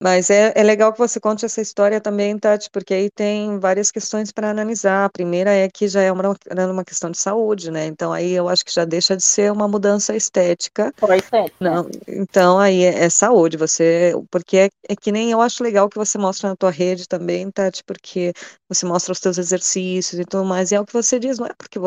[0.03, 3.89] Mas é, é legal que você conte essa história também, Tati, porque aí tem várias
[3.89, 5.05] questões para analisar.
[5.05, 6.35] A primeira é que já é uma,
[6.69, 7.85] uma questão de saúde, né?
[7.85, 10.93] Então aí eu acho que já deixa de ser uma mudança estética.
[10.97, 11.55] Foi estética.
[11.57, 15.87] Não, então aí é, é, saúde, você, porque é, é, que nem eu acho legal
[15.87, 18.33] que você mostra na tua rede também, Tati, porque
[18.67, 21.45] você mostra os teus exercícios e tudo mais, e é o que você diz, não
[21.45, 21.79] é porque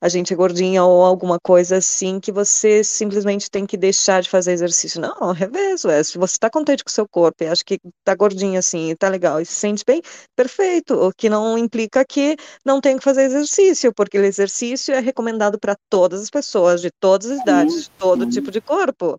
[0.00, 4.30] a gente é gordinha ou alguma coisa assim que você simplesmente tem que deixar de
[4.30, 5.00] fazer exercício.
[5.00, 8.14] Não, revezo, é, se você está contente com o seu corpo e acha que tá
[8.14, 10.00] gordinha assim, tá legal, e se sente bem,
[10.34, 10.94] perfeito.
[10.94, 15.58] O que não implica que não tem que fazer exercício, porque o exercício é recomendado
[15.58, 19.18] para todas as pessoas, de todas as idades, de todo tipo de corpo.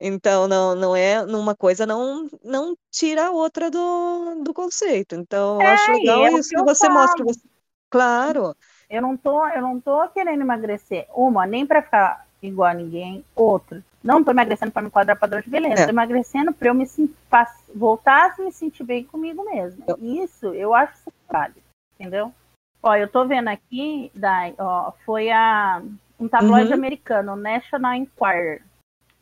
[0.00, 5.14] Então, não, não é numa coisa, não, não tira a outra do, do conceito.
[5.14, 6.98] Então, eu é, acho legal é isso que, você falo.
[6.98, 7.24] mostra.
[7.88, 8.56] Claro.
[8.90, 11.06] Eu não tô, eu não tô querendo emagrecer.
[11.14, 13.24] Uma, nem para ficar igual a ninguém.
[13.34, 15.92] Outra, não estou emagrecendo para me enquadrar padrão de beleza, estou é.
[15.92, 16.86] emagrecendo para eu me
[17.74, 19.84] voltar a me sentir bem comigo mesmo.
[20.00, 21.60] Isso eu acho super válido,
[21.98, 22.32] entendeu?
[22.82, 25.80] Ó, eu estou vendo aqui, Dai, ó, foi a,
[26.18, 26.74] um tabloide uhum.
[26.74, 28.62] americano, National Enquirer.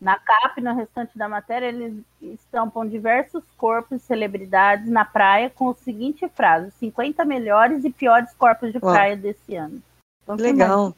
[0.00, 5.50] Na capa e no restante da matéria, eles estampam diversos corpos de celebridades na praia
[5.50, 9.20] com o seguinte frase: 50 melhores e piores corpos de praia Uau.
[9.20, 9.82] desse ano.
[10.22, 10.96] Então, Legal.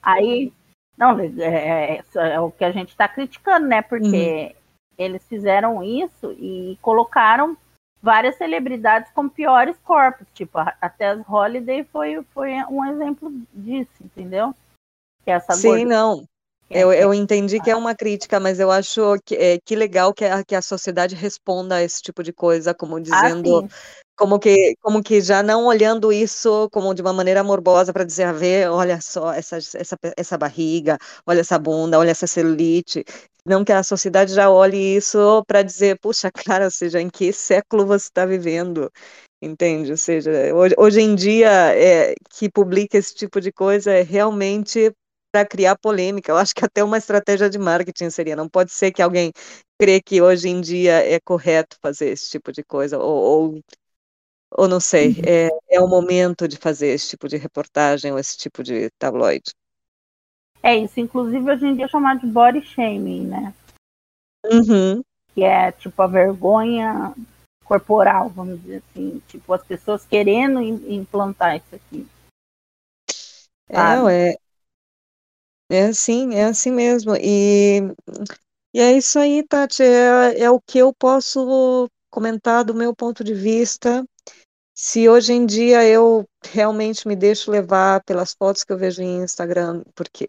[0.00, 0.52] Aí
[0.96, 3.82] não, é, é, é o que a gente está criticando, né?
[3.82, 4.54] Porque uhum.
[4.96, 7.56] eles fizeram isso e colocaram
[8.02, 14.54] várias celebridades com piores corpos, tipo, até as Holiday foi, foi um exemplo disso, entendeu?
[15.24, 15.84] Que essa Sim, gorda...
[15.86, 16.24] não.
[16.74, 20.24] Eu, eu entendi que é uma crítica, mas eu acho que, é, que legal que
[20.24, 23.68] a, que a sociedade responda a esse tipo de coisa, como ah, dizendo, ah,
[24.16, 28.24] como que, como que já não olhando isso como de uma maneira morbosa para dizer,
[28.24, 33.04] a ah, ver, olha só essa, essa, essa barriga, olha essa bunda, olha essa celulite,
[33.46, 37.32] não que a sociedade já olhe isso para dizer, puxa, cara, ou seja, em que
[37.32, 38.90] século você está vivendo?
[39.40, 39.92] Entende?
[39.92, 44.92] Ou seja, hoje, hoje em dia, é, que publica esse tipo de coisa é realmente
[45.34, 46.30] para criar polêmica.
[46.30, 48.36] Eu acho que até uma estratégia de marketing seria.
[48.36, 49.32] Não pode ser que alguém
[49.76, 53.60] crê que hoje em dia é correto fazer esse tipo de coisa, ou, ou
[54.56, 55.22] ou não sei, uhum.
[55.26, 59.52] é, é o momento de fazer esse tipo de reportagem ou esse tipo de tabloide.
[60.62, 63.52] É isso, inclusive hoje em dia é chamado de body shaming, né?
[64.44, 65.02] Uhum.
[65.34, 67.12] Que é tipo a vergonha
[67.64, 72.06] corporal, vamos dizer assim, tipo as pessoas querendo implantar isso aqui.
[73.68, 74.36] É, é,
[75.70, 77.14] é assim, é assim mesmo.
[77.16, 77.80] E,
[78.74, 83.24] e é isso aí, Tati, é, é o que eu posso comentar do meu ponto
[83.24, 84.04] de vista
[84.74, 89.22] se hoje em dia eu realmente me deixo levar pelas fotos que eu vejo em
[89.22, 90.26] Instagram, porque,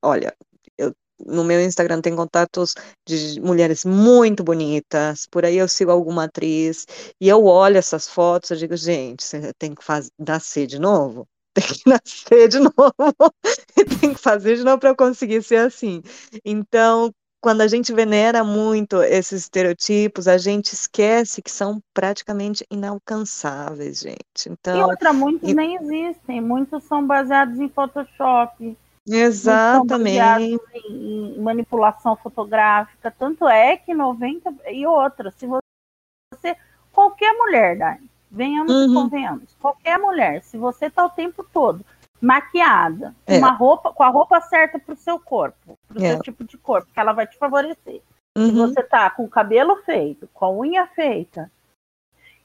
[0.00, 0.34] olha,
[0.78, 0.94] eu,
[1.26, 2.74] no meu Instagram tem contatos
[3.06, 6.86] de mulheres muito bonitas, por aí eu sigo alguma atriz,
[7.20, 9.24] e eu olho essas fotos, eu digo, gente,
[9.58, 11.26] tem que fazer, nascer de novo?
[11.54, 13.32] Tem que nascer de novo,
[13.76, 16.02] e tem que fazer de novo para eu conseguir ser assim.
[16.44, 24.00] Então, quando a gente venera muito esses estereotipos, a gente esquece que são praticamente inalcançáveis,
[24.00, 24.48] gente.
[24.48, 25.54] Então, e outra, muitos e...
[25.54, 28.76] nem existem, muitos são baseados em Photoshop.
[29.08, 30.60] Exatamente.
[30.86, 33.10] Em, em manipulação fotográfica.
[33.10, 36.56] Tanto é que 90 e outra, se você.
[36.92, 38.90] Qualquer mulher, Dani, venhamos uhum.
[38.90, 41.84] e convenhamos, qualquer mulher, se você está o tempo todo
[42.20, 43.38] maquiada, é.
[43.38, 46.10] uma roupa, com a roupa certa para o seu corpo, para o é.
[46.10, 48.02] seu tipo de corpo, que ela vai te favorecer.
[48.36, 48.46] Uhum.
[48.46, 51.50] Se você tá com o cabelo feito, com a unha feita,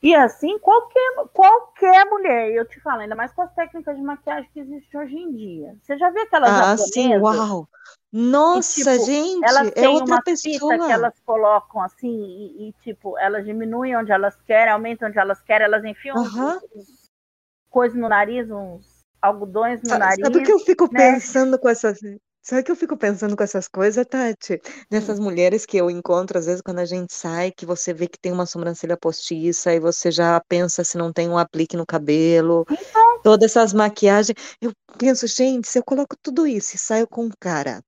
[0.01, 4.49] e assim, qualquer, qualquer mulher, eu te falo, ainda mais com as técnicas de maquiagem
[4.53, 5.75] que existem hoje em dia.
[5.81, 6.77] Você já viu aquelas ah?
[6.77, 7.67] Sim, uau!
[8.11, 10.77] Nossa, que, tipo, gente, elas é têm outra uma pessoa.
[10.77, 15.41] que elas colocam assim e, e, tipo, elas diminuem onde elas querem, aumentam onde elas
[15.41, 16.59] querem, elas enfiam uhum.
[17.69, 20.23] coisas no nariz, uns algodões no nariz.
[20.23, 21.13] Sabe o que eu fico né?
[21.13, 21.99] pensando com essas.
[22.47, 24.61] Sabe que eu fico pensando com essas coisas, Tati?
[24.91, 25.23] Nessas hum.
[25.23, 28.31] mulheres que eu encontro, às vezes, quando a gente sai, que você vê que tem
[28.31, 33.21] uma sobrancelha postiça e você já pensa se não tem um aplique no cabelo, então...
[33.23, 34.37] todas essas maquiagens.
[34.61, 37.81] Eu penso, gente, se eu coloco tudo isso e saio com um cara,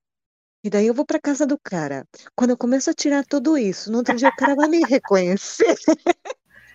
[0.64, 2.04] e daí eu vou para casa do cara.
[2.34, 5.76] Quando eu começo a tirar tudo isso, no outro dia o cara vai me reconhecer.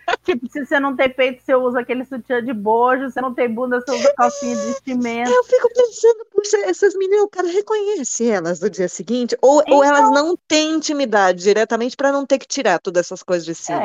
[0.24, 3.50] tipo, se você não tem peito, você usa aquele sutiã de bojo, se não tem
[3.50, 5.32] bunda, você usa calcinha de vestimento.
[5.32, 9.76] Eu fico pensando, puxa, essas meninas, o cara reconhece elas no dia seguinte, ou, então,
[9.76, 13.56] ou elas não têm intimidade diretamente para não ter que tirar todas essas coisas de
[13.56, 13.84] cima.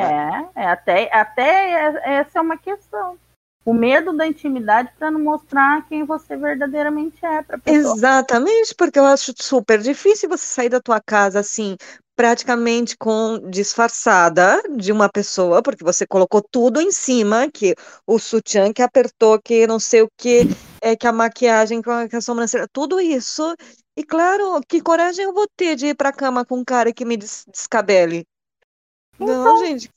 [0.55, 3.17] É, é até, até essa é uma questão.
[3.65, 7.95] O medo da intimidade para não mostrar quem você verdadeiramente é para pessoa.
[7.95, 11.75] Exatamente, porque eu acho super difícil você sair da tua casa assim,
[12.19, 17.73] praticamente com disfarçada de uma pessoa, porque você colocou tudo em cima, que
[18.05, 20.41] o sutiã que apertou, que não sei o que,
[20.81, 23.55] é que a maquiagem, com a sobrancelha, tudo isso.
[23.95, 26.91] E claro, que coragem eu vou ter de ir para a cama com um cara
[26.91, 28.27] que me descabele.
[29.17, 29.89] Então, não, gente,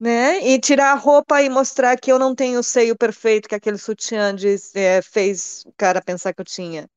[0.00, 0.44] né?
[0.44, 3.78] E tirar a roupa e mostrar que eu não tenho o seio perfeito que aquele
[3.78, 6.88] sutiã diz, é, fez o cara pensar que eu tinha.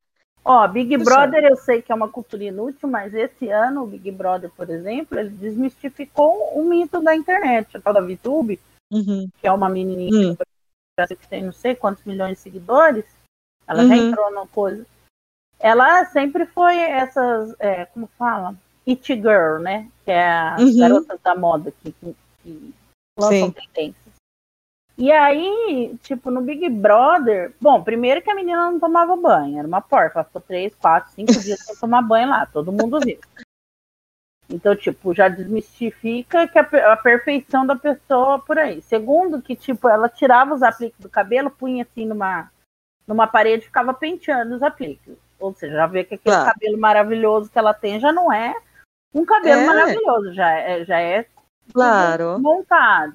[0.46, 4.12] Ó, Big Brother eu sei que é uma cultura inútil, mas esse ano o Big
[4.12, 8.60] Brother, por exemplo, ele desmistificou o mito da internet, a tal da VTube,
[8.92, 9.30] uhum.
[9.40, 11.08] que é uma menininha uhum.
[11.08, 13.06] que tem não sei quantos milhões de seguidores,
[13.66, 13.88] ela uhum.
[13.88, 14.86] já entrou na coisa.
[15.60, 18.54] Ela sempre foi essas, é, como fala?
[18.86, 19.90] It Girl, né?
[20.04, 20.78] Que é a uhum.
[20.78, 22.74] garota da moda que, que, que
[23.18, 24.03] lançam tendência.
[24.98, 29.68] E aí, tipo, no Big Brother, bom, primeiro que a menina não tomava banho, era
[29.68, 33.20] uma porca, ela ficou três, quatro, cinco dias sem tomar banho lá, todo mundo viu.
[34.48, 38.84] Então, tipo, já desmistifica que a, a, perfeição da pessoa por aí.
[38.84, 42.52] Segundo, que, tipo, ela tirava os apliques do cabelo, punha assim numa,
[43.08, 45.18] numa parede e ficava penteando os apliques.
[45.40, 46.54] Ou seja, já vê que aquele claro.
[46.54, 48.54] cabelo maravilhoso que ela tem já não é
[49.14, 49.66] um cabelo é.
[49.66, 51.26] maravilhoso, já é, já é
[51.72, 52.40] claro.
[52.40, 53.14] montado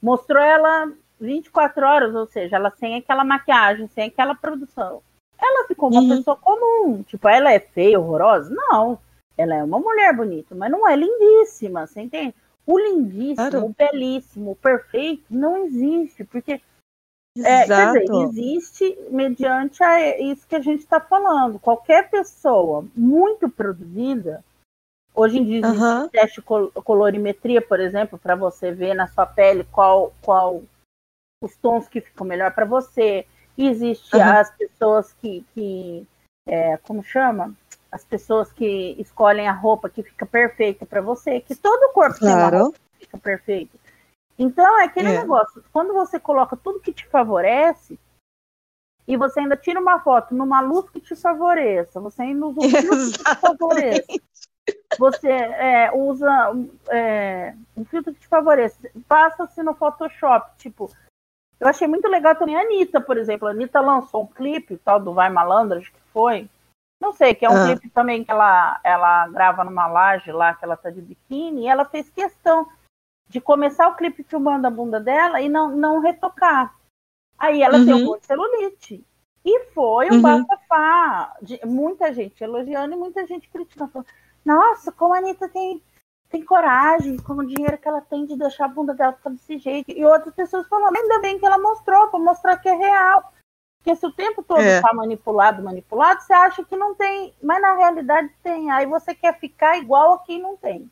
[0.00, 5.02] mostrou ela 24 horas, ou seja, ela sem aquela maquiagem, sem aquela produção.
[5.38, 6.08] Ela ficou uma uhum.
[6.08, 7.02] pessoa comum.
[7.02, 8.54] Tipo, ela é feia, horrorosa?
[8.54, 8.98] Não.
[9.36, 12.34] Ela é uma mulher bonita, mas não é lindíssima, você entende?
[12.66, 13.64] O lindíssimo, claro.
[13.64, 16.60] o belíssimo, o perfeito não existe, porque
[17.38, 21.58] é, quer dizer, existe mediante a, isso que a gente está falando.
[21.58, 24.44] Qualquer pessoa muito produzida,
[25.20, 26.08] Hoje em dia existe uhum.
[26.08, 30.62] teste colorimetria, por exemplo, para você ver na sua pele qual, qual
[31.42, 33.26] os tons que ficam melhor para você.
[33.58, 34.22] Existe uhum.
[34.22, 36.06] as pessoas que, que
[36.48, 37.54] é, como chama?
[37.92, 42.18] As pessoas que escolhem a roupa que fica perfeita para você, que todo o corpo
[42.18, 42.50] claro.
[42.50, 43.78] tem uma que fica perfeito.
[44.38, 45.18] Então é aquele é.
[45.18, 47.98] negócio, quando você coloca tudo que te favorece,
[49.06, 52.70] e você ainda tira uma foto numa luz que te favoreça, você ainda usa um
[52.70, 54.06] filtro que te favoreça,
[54.98, 56.28] você é, usa
[56.88, 58.90] é, um filtro que te favorece.
[59.08, 60.50] Passa-se no Photoshop.
[60.58, 60.90] Tipo,
[61.58, 63.46] eu achei muito legal também a Anitta, por exemplo.
[63.46, 66.48] A Anitta lançou um clipe, tal do Vai Malandra, acho que foi.
[67.00, 67.66] Não sei, que é um ah.
[67.66, 71.68] clipe também que ela, ela grava numa laje lá, que ela tá de biquíni, e
[71.68, 72.68] ela fez questão
[73.26, 76.74] de começar o clipe filmando a bunda dela e não, não retocar.
[77.38, 77.84] Aí ela uhum.
[77.86, 79.04] tem um monte de celulite.
[79.42, 80.22] E foi um uhum.
[80.22, 81.36] bafafá.
[81.40, 84.04] De, muita gente elogiando e muita gente criticando
[84.44, 85.82] nossa, como a Anitta tem,
[86.28, 89.58] tem coragem, com o dinheiro que ela tem de deixar a bunda dela ficar desse
[89.58, 89.90] jeito.
[89.90, 93.32] E outras pessoas falando, ainda bem que ela mostrou, para mostrar que é real.
[93.82, 94.94] Porque se o tempo todo está é.
[94.94, 98.70] manipulado, manipulado, você acha que não tem, mas na realidade tem.
[98.70, 100.90] Aí você quer ficar igual a quem não tem.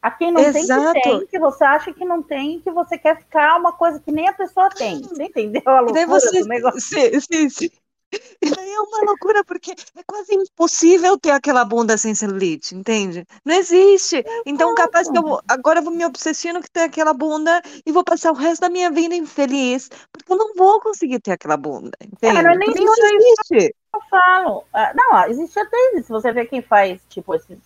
[0.00, 0.92] A quem não Exato.
[0.92, 4.00] tem que tem, que você acha que não tem, que você quer ficar uma coisa
[4.00, 5.02] que nem a pessoa tem.
[5.02, 6.80] Você entendeu a loucura você, do negócio?
[6.80, 7.70] Sim, sim, sim.
[8.12, 13.26] É uma loucura, porque é quase impossível ter aquela bunda sem celulite, entende?
[13.44, 14.24] Não existe.
[14.46, 18.02] Então, capaz que eu agora eu vou me obsessionar que ter aquela bunda e vou
[18.02, 21.96] passar o resto da minha vida infeliz, porque eu não vou conseguir ter aquela bunda,
[22.02, 22.34] entende?
[22.34, 23.74] Cara, nem não existe.
[23.94, 24.64] Eu falo.
[24.72, 26.06] Ah, não, existe até isso.
[26.06, 27.58] Se você vê quem faz, tipo, esses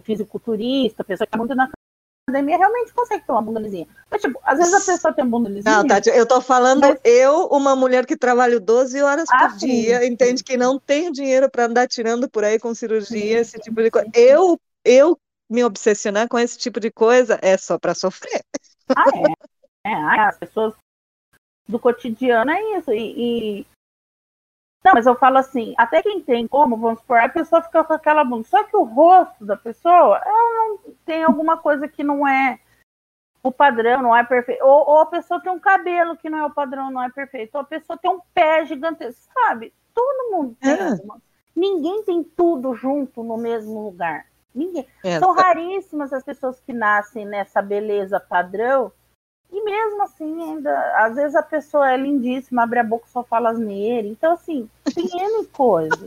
[0.00, 1.68] fisiculturista, pessoa que é muito na
[2.28, 3.86] academia realmente consegue ter uma bunda lisinha.
[4.10, 5.76] Mas, tipo, às vezes a pessoa tem bunda lisinha.
[5.76, 7.00] Não, Tati, eu tô falando mas...
[7.04, 10.06] eu, uma mulher que trabalho 12 horas ah, por sim, dia, sim.
[10.06, 13.82] entende que não tem dinheiro para andar tirando por aí com cirurgia, sim, esse tipo
[13.82, 14.08] de coisa.
[14.14, 15.18] Eu, eu
[15.50, 18.42] me obsessionar com esse tipo de coisa é só para sofrer.
[18.94, 19.04] Ah,
[19.84, 19.90] é.
[19.90, 20.20] é.
[20.20, 20.74] As pessoas
[21.66, 22.92] do cotidiano é isso.
[22.92, 23.66] E, e,
[24.84, 27.92] Não, mas eu falo assim, até quem tem como, vamos supor, a pessoa fica com
[27.92, 28.44] aquela bunda.
[28.44, 32.58] Só que o rosto da pessoa, ela não tem alguma coisa que não é
[33.42, 34.64] o padrão, não é perfeito.
[34.64, 37.54] Ou, ou, a pessoa tem um cabelo que não é o padrão, não é perfeito.
[37.54, 39.72] Ou a pessoa tem um pé gigantesco, sabe?
[39.94, 40.94] Todo mundo tem é.
[41.02, 41.20] uma.
[41.54, 44.26] Ninguém tem tudo junto no mesmo lugar.
[44.54, 44.86] Ninguém.
[45.04, 45.18] É.
[45.18, 48.92] São raríssimas as pessoas que nascem nessa beleza padrão.
[49.50, 53.24] E mesmo assim, ainda, às vezes a pessoa é lindíssima, abre a boca e só
[53.24, 54.06] fala asneira.
[54.06, 56.04] Então, assim, tem N coisas.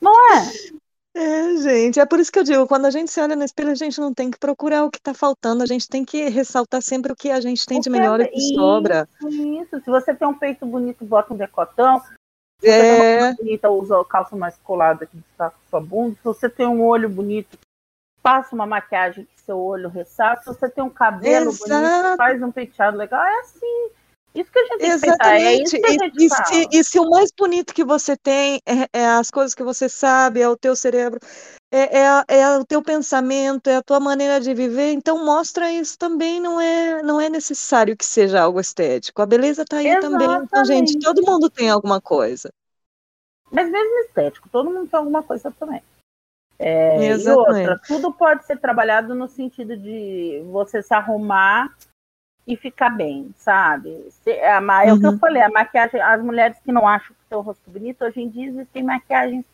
[0.00, 0.78] Não é?
[1.14, 3.70] É, gente, é por isso que eu digo, quando a gente se olha no espelho,
[3.70, 6.80] a gente não tem que procurar o que está faltando, a gente tem que ressaltar
[6.80, 9.08] sempre o que a gente tem de melhor e que isso, sobra.
[9.26, 12.00] Isso, se você tem um peito bonito, bota um decotão.
[12.60, 12.70] Se é...
[12.70, 16.14] você tem uma bonita, usa calça mais colada que destaca sua bunda.
[16.14, 17.58] Se você tem um olho bonito,
[18.28, 20.42] passa uma maquiagem que seu olho ressalta.
[20.42, 21.66] Se você tem um cabelo Exato.
[21.66, 23.24] bonito, faz um penteado legal.
[23.24, 23.90] É assim.
[24.34, 25.80] Isso que a gente Exatamente.
[25.80, 26.52] tem que pensar.
[26.52, 29.30] É e, e, se, e, se, o mais bonito que você tem é, é, as
[29.30, 31.18] coisas que você sabe, é o teu cérebro,
[31.72, 35.96] é, é, é, o teu pensamento, é a tua maneira de viver, então mostra isso
[35.98, 39.22] também, não é, não é necessário que seja algo estético.
[39.22, 40.20] A beleza está aí Exatamente.
[40.20, 40.44] também.
[40.44, 42.52] Então, gente, todo mundo tem alguma coisa.
[43.50, 45.82] Mas mesmo estético, todo mundo tem alguma coisa também.
[46.58, 51.72] É, e outra, tudo pode ser trabalhado no sentido de você se arrumar
[52.44, 54.06] e ficar bem, sabe?
[54.10, 54.96] Se, é, a, é uhum.
[54.96, 55.18] o que eu uhum.
[55.18, 58.48] falei, a maquiagem, as mulheres que não acham que o rosto bonito, hoje em dia
[58.48, 59.44] existem maquiagens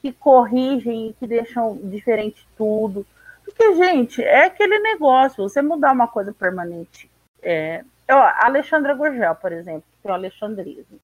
[0.00, 3.06] que corrigem e que deixam diferente tudo.
[3.44, 7.10] Porque, gente, é aquele negócio, você mudar uma coisa permanente.
[7.42, 10.98] É, ó, a Alexandra Gurgel, por exemplo, que tem o Alexandrismo,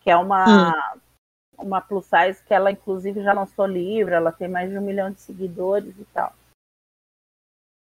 [0.00, 1.00] que é uma, hum.
[1.58, 5.10] Uma plus size que ela, inclusive, já lançou livro, ela tem mais de um milhão
[5.10, 6.32] de seguidores e tal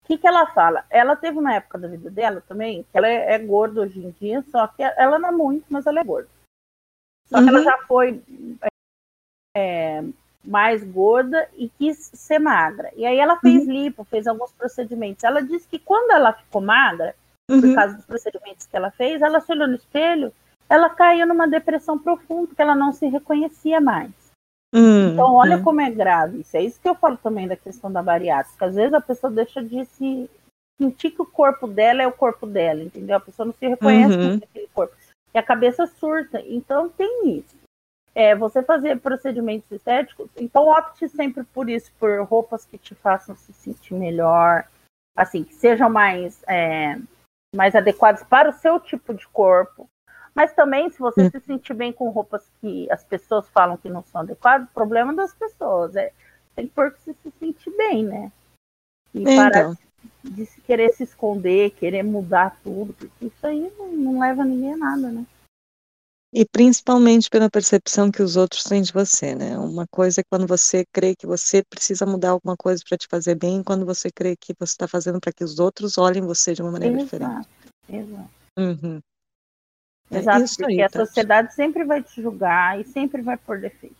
[0.07, 0.85] que, que ela fala?
[0.89, 4.11] Ela teve uma época da vida dela também, que ela é, é gorda hoje em
[4.11, 6.29] dia, só que ela não é muito, mas ela é gorda.
[7.25, 7.43] Só uhum.
[7.43, 7.65] que ela uhum.
[7.65, 8.23] já foi
[9.55, 10.01] é,
[10.45, 12.89] mais gorda e quis ser magra.
[12.95, 13.73] E aí ela fez uhum.
[13.73, 15.25] lipo, fez alguns procedimentos.
[15.25, 17.13] Ela disse que quando ela ficou magra,
[17.51, 17.59] uhum.
[17.59, 20.33] por causa dos procedimentos que ela fez, ela se olhou no espelho,
[20.69, 24.11] ela caiu numa depressão profunda, porque ela não se reconhecia mais.
[24.73, 25.63] Hum, então, olha hum.
[25.63, 26.57] como é grave isso.
[26.57, 28.65] É isso que eu falo também da questão da bariátrica.
[28.65, 30.29] Às vezes a pessoa deixa de se
[30.79, 33.17] sentir que o corpo dela é o corpo dela, entendeu?
[33.17, 34.39] A pessoa não se reconhece uhum.
[34.39, 34.95] naquele corpo.
[35.33, 36.41] E a cabeça surta.
[36.45, 37.55] Então, tem isso.
[38.13, 43.35] É, você fazer procedimentos estéticos, então opte sempre por isso, por roupas que te façam
[43.35, 44.67] se sentir melhor,
[45.15, 46.97] assim, que sejam mais, é,
[47.55, 49.87] mais adequadas para o seu tipo de corpo.
[50.37, 51.31] Mas também, se você hum.
[51.31, 55.33] se sentir bem com roupas que as pessoas falam que não são adequadas, problema das
[55.33, 55.95] pessoas.
[55.95, 56.13] É,
[56.55, 58.31] tem que pôr que você se sentir bem, né?
[59.15, 59.35] E então.
[59.35, 59.73] parar
[60.23, 64.45] de, de se querer se esconder, querer mudar tudo, porque isso aí não, não leva
[64.45, 65.25] ninguém a nada, né?
[66.31, 69.57] E principalmente pela percepção que os outros têm de você, né?
[69.57, 73.33] Uma coisa é quando você crê que você precisa mudar alguma coisa para te fazer
[73.33, 76.61] bem, quando você crê que você está fazendo para que os outros olhem você de
[76.61, 77.49] uma maneira exato, diferente.
[77.89, 78.29] Exato.
[78.55, 79.01] Uhum.
[80.09, 83.59] É Exato, isso porque aí, a sociedade sempre vai te julgar e sempre vai por
[83.59, 83.95] defeito.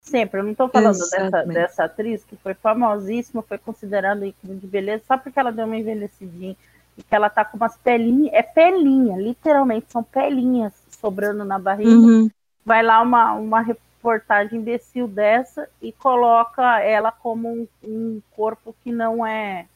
[0.00, 0.38] Sempre.
[0.38, 5.02] Eu não estou falando dessa, dessa atriz que foi famosíssima, foi considerada ícone de beleza
[5.06, 6.56] só porque ela deu uma envelhecidinha
[6.96, 11.90] e que ela tá com umas pelinhas, é pelinha, literalmente, são pelinhas sobrando na barriga.
[11.90, 12.30] Uhum.
[12.64, 18.92] Vai lá uma, uma reportagem imbecil dessa e coloca ela como um, um corpo que
[18.92, 19.66] não é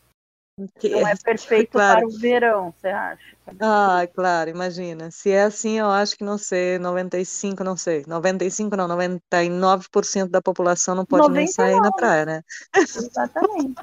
[0.79, 2.01] que não é perfeito claro.
[2.01, 3.23] para o verão, você acha?
[3.59, 5.11] Ah, claro, imagina.
[5.11, 8.05] Se é assim, eu acho que não sei, 95, não sei.
[8.07, 11.39] 95 não, 99% da população não pode 99.
[11.39, 12.43] nem sair na praia, né?
[12.77, 13.75] Exatamente.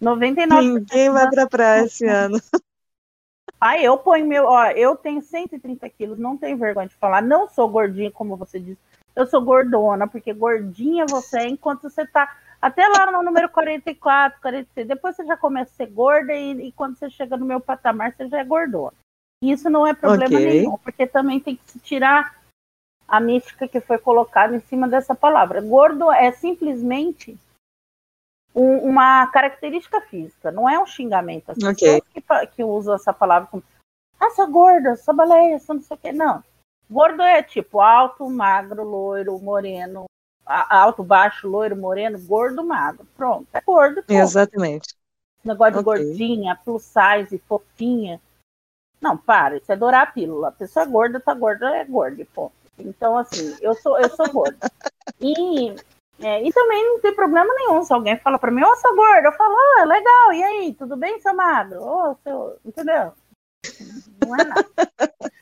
[0.00, 0.48] 99%.
[0.62, 2.40] Ninguém vai para a praia esse ano.
[3.60, 7.48] Ah, eu ponho meu, ó, eu tenho 130 quilos, não tenho vergonha de falar, não
[7.48, 8.78] sou gordinha, como você disse,
[9.16, 14.40] eu sou gordona, porque gordinha você é enquanto você tá até lá no número 44,
[14.40, 14.88] 46.
[14.88, 18.14] Depois você já começa a ser gorda e, e quando você chega no meu patamar,
[18.14, 18.94] você já é gordona.
[19.42, 20.62] Isso não é problema okay.
[20.62, 22.42] nenhum, porque também tem que se tirar
[23.06, 25.60] a mística que foi colocada em cima dessa palavra.
[25.60, 27.38] Gordo é simplesmente
[28.54, 31.50] um, uma característica física, não é um xingamento.
[31.50, 32.00] As okay.
[32.00, 33.62] pessoas que, que usam essa palavra como
[34.18, 36.12] ah, sou gorda, sou baleia, sou não sei o quê.
[36.12, 36.42] Não.
[36.88, 40.06] Gordo é tipo alto, magro, loiro, moreno,
[40.46, 43.06] alto, baixo, loiro, moreno, gordo, magro.
[43.16, 44.02] Pronto, é gordo.
[44.02, 44.10] Pronto.
[44.10, 44.94] Exatamente.
[45.44, 45.94] Negócio okay.
[45.98, 48.20] de gordinha, plus size, fofinha.
[49.00, 50.48] Não, para, isso é dourar a pílula.
[50.48, 52.54] A pessoa é gorda, tá gorda, é gorda, ponto.
[52.78, 54.70] Então, assim, eu sou, eu sou gorda.
[55.20, 55.74] E,
[56.20, 58.96] é, e também não tem problema nenhum se alguém fala pra mim, ô, oh, sou
[58.96, 61.82] gorda, eu falo, oh, legal, e aí, tudo bem, seu magro?
[61.82, 62.58] Ô, oh, seu...
[62.64, 63.12] Entendeu?
[64.24, 64.66] Não é nada.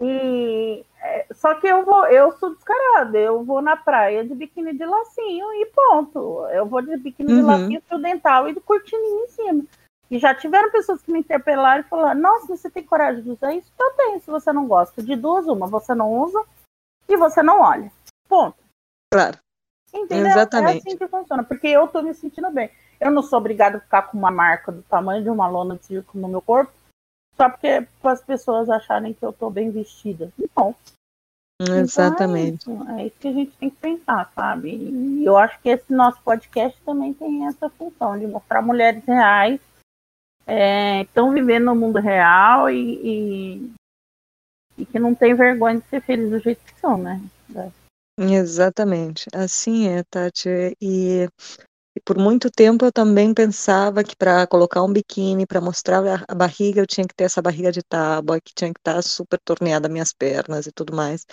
[0.00, 4.72] E é, só que eu vou, eu sou descarada, eu vou na praia de biquíni
[4.72, 6.46] de lacinho e ponto.
[6.46, 7.40] Eu vou de biquíni uhum.
[7.40, 9.64] de lacinho, fio dental e de cortininho em cima.
[10.08, 13.52] E já tiveram pessoas que me interpelaram e falaram: Nossa, você tem coragem de usar
[13.52, 13.72] isso?
[13.80, 15.02] Eu tenho, se você não gosta.
[15.02, 16.44] De duas, uma, você não usa
[17.08, 17.90] e você não olha.
[18.28, 18.56] Ponto.
[19.12, 19.38] Claro.
[19.92, 20.26] Entendeu?
[20.26, 20.86] Exatamente.
[20.86, 22.70] É assim que funciona, porque eu tô me sentindo bem.
[23.00, 25.84] Eu não sou obrigada a ficar com uma marca do tamanho de uma lona de
[25.84, 26.72] circo no meu corpo,
[27.36, 30.32] só porque para as pessoas acharem que eu estou bem vestida.
[30.56, 30.74] Não.
[31.60, 32.68] Exatamente.
[32.68, 34.74] Então é, isso, é isso que a gente tem que pensar, sabe?
[34.74, 39.60] E eu acho que esse nosso podcast também tem essa função de mostrar mulheres reais
[40.46, 43.72] é, estão vivendo no mundo real e, e,
[44.78, 47.20] e, que não tem vergonha de ser felizes do jeito que são, né?
[48.18, 50.76] Exatamente, assim é, Tati.
[50.80, 51.28] E,
[51.94, 56.34] e por muito tempo eu também pensava que para colocar um biquíni, para mostrar a,
[56.34, 59.38] barriga, eu tinha que ter essa barriga de tábua, que tinha que estar tá super
[59.44, 61.26] torneada minhas pernas e tudo mais.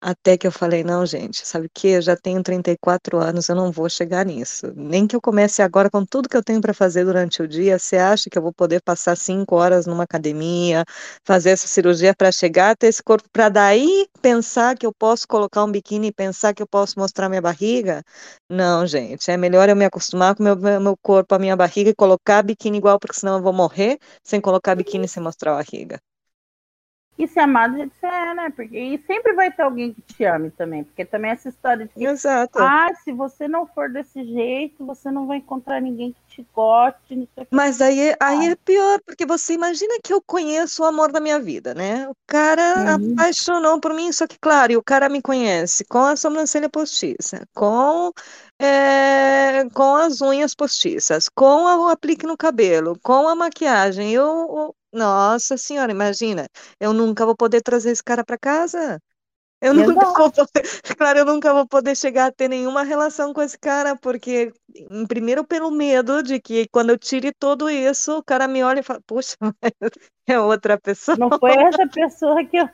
[0.00, 1.88] Até que eu falei, não, gente, sabe o que?
[1.88, 4.72] Eu já tenho 34 anos, eu não vou chegar nisso.
[4.76, 7.78] Nem que eu comece agora com tudo que eu tenho para fazer durante o dia.
[7.78, 10.84] Você acha que eu vou poder passar cinco horas numa academia,
[11.24, 15.64] fazer essa cirurgia para chegar até esse corpo, para daí pensar que eu posso colocar
[15.64, 18.02] um biquíni e pensar que eu posso mostrar minha barriga?
[18.50, 21.94] Não, gente, é melhor eu me acostumar com meu, meu corpo, a minha barriga e
[21.94, 25.98] colocar biquíni igual, porque senão eu vou morrer sem colocar biquíni sem mostrar a barriga
[27.18, 28.52] e ser amado que você é, né?
[28.54, 30.84] Porque e sempre vai ter alguém que te ame também.
[30.84, 32.58] Porque também essa história de que, Exato.
[32.58, 37.28] ah, se você não for desse jeito, você não vai encontrar ninguém que te goste.
[37.50, 41.40] Mas aí, aí é pior, porque você imagina que eu conheço o amor da minha
[41.40, 42.06] vida, né?
[42.08, 43.14] O cara uhum.
[43.14, 47.46] apaixonou por mim, só que, claro, e o cara me conhece com a sobrancelha postiça,
[47.54, 48.12] com
[48.58, 54.12] é, com as unhas postiças, com o aplique no cabelo, com a maquiagem.
[54.12, 56.46] Eu, nossa senhora, imagina,
[56.80, 59.00] eu nunca vou poder trazer esse cara para casa.
[59.60, 60.62] Eu nunca vou poder,
[60.98, 64.52] claro, eu nunca vou poder chegar a ter nenhuma relação com esse cara, porque,
[65.08, 68.82] primeiro, pelo medo de que quando eu tire tudo isso, o cara me olha e
[68.82, 69.34] fala, puxa,
[70.26, 71.16] é outra pessoa.
[71.16, 72.68] Não foi essa pessoa que eu.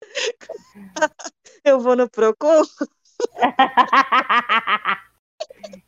[1.64, 2.62] eu vou no Procon.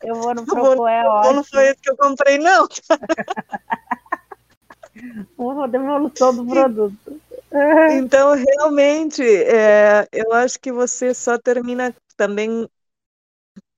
[0.03, 1.35] Eu vou no Procon, é ótimo.
[1.35, 2.67] Não foi esse que eu comprei, não.
[5.37, 7.21] Uma devolução do produto.
[7.93, 12.69] Então, realmente, é, eu acho que você só termina também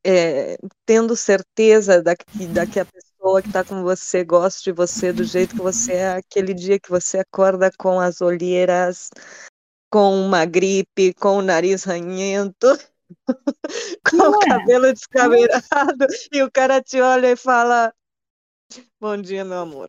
[0.05, 0.57] é,
[0.87, 5.13] tendo certeza da que, da que a pessoa que está com você gosta de você
[5.13, 9.11] do jeito que você é, aquele dia que você acorda com as olheiras,
[9.91, 12.67] com uma gripe, com o nariz ranhento,
[14.09, 14.47] com Não o é.
[14.47, 17.93] cabelo descabelado, e o cara te olha e fala:
[19.01, 19.89] Bom dia, meu amor.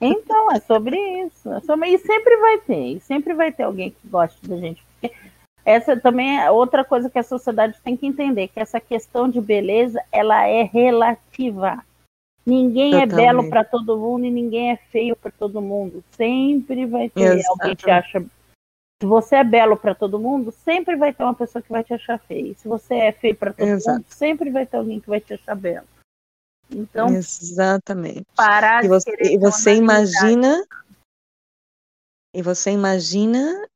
[0.00, 1.52] Então, é sobre isso.
[1.52, 1.88] É sobre...
[1.90, 4.84] E sempre vai ter, e sempre vai ter alguém que goste da gente.
[5.00, 5.14] Porque
[5.64, 9.40] essa também é outra coisa que a sociedade tem que entender, que essa questão de
[9.40, 11.84] beleza, ela é relativa.
[12.44, 16.02] Ninguém é belo para todo mundo e ninguém é feio para todo mundo.
[16.16, 17.50] Sempre vai ter Exato.
[17.50, 18.24] alguém que acha.
[19.02, 21.92] Se você é belo para todo mundo, sempre vai ter uma pessoa que vai te
[21.92, 22.54] achar feio.
[22.56, 23.98] Se você é feio para todo Exato.
[23.98, 25.88] mundo, sempre vai ter alguém que vai te achar belo.
[26.70, 28.24] Então, exatamente.
[28.36, 30.64] Parar e você, e você imagina
[32.32, 33.66] e você imagina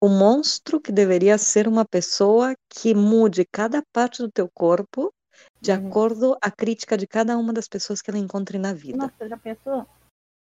[0.00, 5.12] o monstro que deveria ser uma pessoa que mude cada parte do teu corpo
[5.60, 5.88] de uhum.
[5.88, 8.98] acordo à crítica de cada uma das pessoas que ela encontre na vida.
[8.98, 9.84] Nossa, já pensou?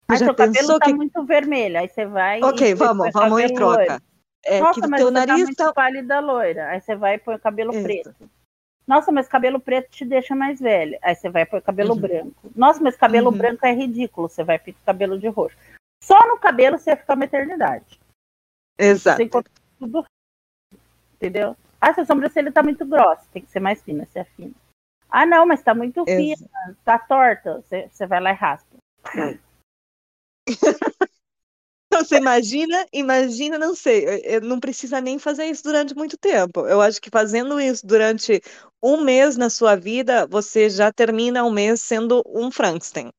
[0.07, 2.41] Aí já seu cabelo tá muito vermelho, aí você vai.
[2.41, 4.01] Ok, vamos, vamos em troca.
[4.45, 5.73] É, Nossa, que mas teu tá nariz tá muito tá...
[5.73, 6.69] pálida loira.
[6.69, 7.83] Aí você vai e põe o cabelo Isso.
[7.83, 8.29] preto.
[8.85, 10.99] Nossa, mas cabelo preto te deixa mais velha.
[11.01, 12.01] Aí você vai pôr cabelo uhum.
[12.01, 12.51] branco.
[12.53, 13.37] Nossa, mas cabelo uhum.
[13.37, 14.27] branco é ridículo.
[14.27, 15.55] Você vai pôr cabelo de roxo.
[16.03, 17.99] Só no cabelo você fica uma eternidade.
[18.77, 19.21] Exato.
[19.79, 20.05] tudo.
[21.15, 21.55] Entendeu?
[21.79, 23.25] Ah, sua sobrancelha tá muito grossa.
[23.31, 24.53] Tem que ser mais fina, você é fina.
[25.09, 26.33] Ah, não, mas tá muito fina.
[26.33, 26.77] Exato.
[26.83, 27.61] Tá torta.
[27.61, 28.75] Você, você vai lá e raspa.
[32.03, 36.65] Você imagina, imagina, não sei, não precisa nem fazer isso durante muito tempo.
[36.67, 38.41] Eu acho que fazendo isso durante
[38.81, 43.11] um mês na sua vida, você já termina o mês sendo um Frankenstein.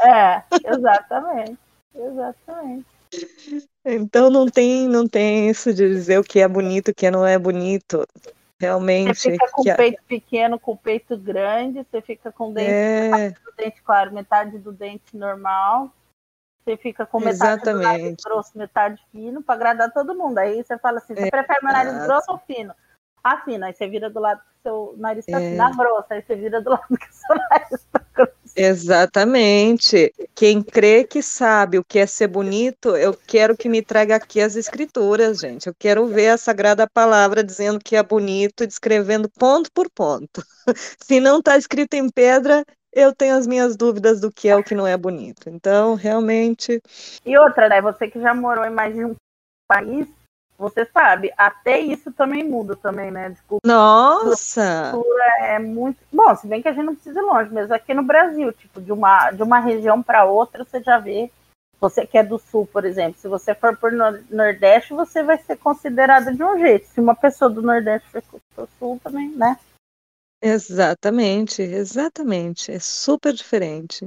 [0.00, 1.58] É, exatamente.
[1.94, 2.86] Exatamente.
[3.84, 7.26] Então não tem, não tem isso de dizer o que é bonito, o que não
[7.26, 8.06] é bonito.
[8.58, 9.18] Realmente.
[9.18, 12.70] Você fica com o peito pequeno, com o peito grande, você fica com o dente,
[12.70, 13.34] é...
[13.56, 15.92] dente claro, metade do dente normal.
[16.64, 18.22] Você fica com metade Exatamente.
[18.22, 20.38] grosso, metade fino, para agradar todo mundo.
[20.38, 22.72] Aí você fala assim: você é, prefere meu nariz grosso ou fino?
[23.22, 23.64] Ah, fino.
[23.64, 25.50] Aí você vira do lado que seu nariz está é.
[25.50, 25.76] fino.
[25.76, 26.06] Grosso.
[26.10, 28.32] Aí você vira do lado que seu nariz está grosso.
[28.54, 30.14] Exatamente.
[30.34, 34.40] Quem crê que sabe o que é ser bonito, eu quero que me traga aqui
[34.40, 35.66] as escrituras, gente.
[35.66, 40.44] Eu quero ver a sagrada palavra dizendo que é bonito, descrevendo ponto por ponto.
[41.04, 44.62] Se não está escrito em pedra, eu tenho as minhas dúvidas do que é o
[44.62, 45.48] que não é bonito.
[45.48, 46.82] Então, realmente.
[47.24, 47.80] E outra, né?
[47.80, 49.14] Você que já morou em mais de um
[49.66, 50.06] país,
[50.58, 53.30] você sabe, até isso também muda também, né?
[53.30, 53.66] Desculpa.
[53.66, 54.92] Nossa!
[55.54, 55.98] é muito.
[56.12, 58.80] Bom, se bem que a gente não precisa ir longe, mas aqui no Brasil, tipo,
[58.80, 61.30] de uma, de uma região para outra, você já vê
[61.80, 63.90] Você que é do sul, por exemplo, se você for por
[64.30, 66.86] Nordeste, você vai ser considerada de um jeito.
[66.86, 68.22] Se uma pessoa do Nordeste for
[68.54, 69.58] pro sul também, né?
[70.42, 72.72] Exatamente, exatamente.
[72.72, 74.06] É super diferente.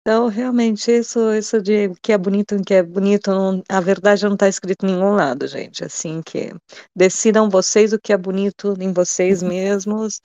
[0.00, 4.24] Então, realmente, isso, isso de o que é bonito que é bonito, não, a verdade
[4.24, 5.84] não está escrito em nenhum lado, gente.
[5.84, 6.52] Assim que
[6.94, 10.20] decidam vocês o que é bonito em vocês mesmos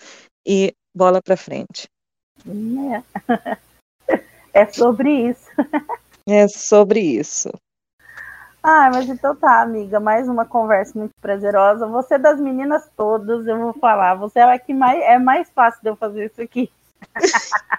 [0.45, 1.87] e bola para frente.
[2.45, 3.57] É.
[4.53, 5.49] é sobre isso.
[6.27, 7.49] É sobre isso.
[8.63, 9.99] Ah, mas então tá, amiga.
[9.99, 11.87] Mais uma conversa muito prazerosa.
[11.87, 14.15] Você das meninas todas, eu vou falar.
[14.15, 16.71] Você é a que mais é mais fácil de eu fazer isso aqui.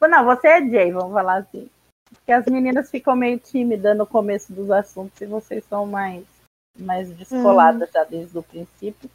[0.00, 1.68] Não, você é Jay, vamos falar assim.
[2.10, 6.24] Porque as meninas ficam meio tímidas no começo dos assuntos e vocês são mais,
[6.76, 7.92] mais descoladas hum.
[7.92, 9.10] já desde o princípio.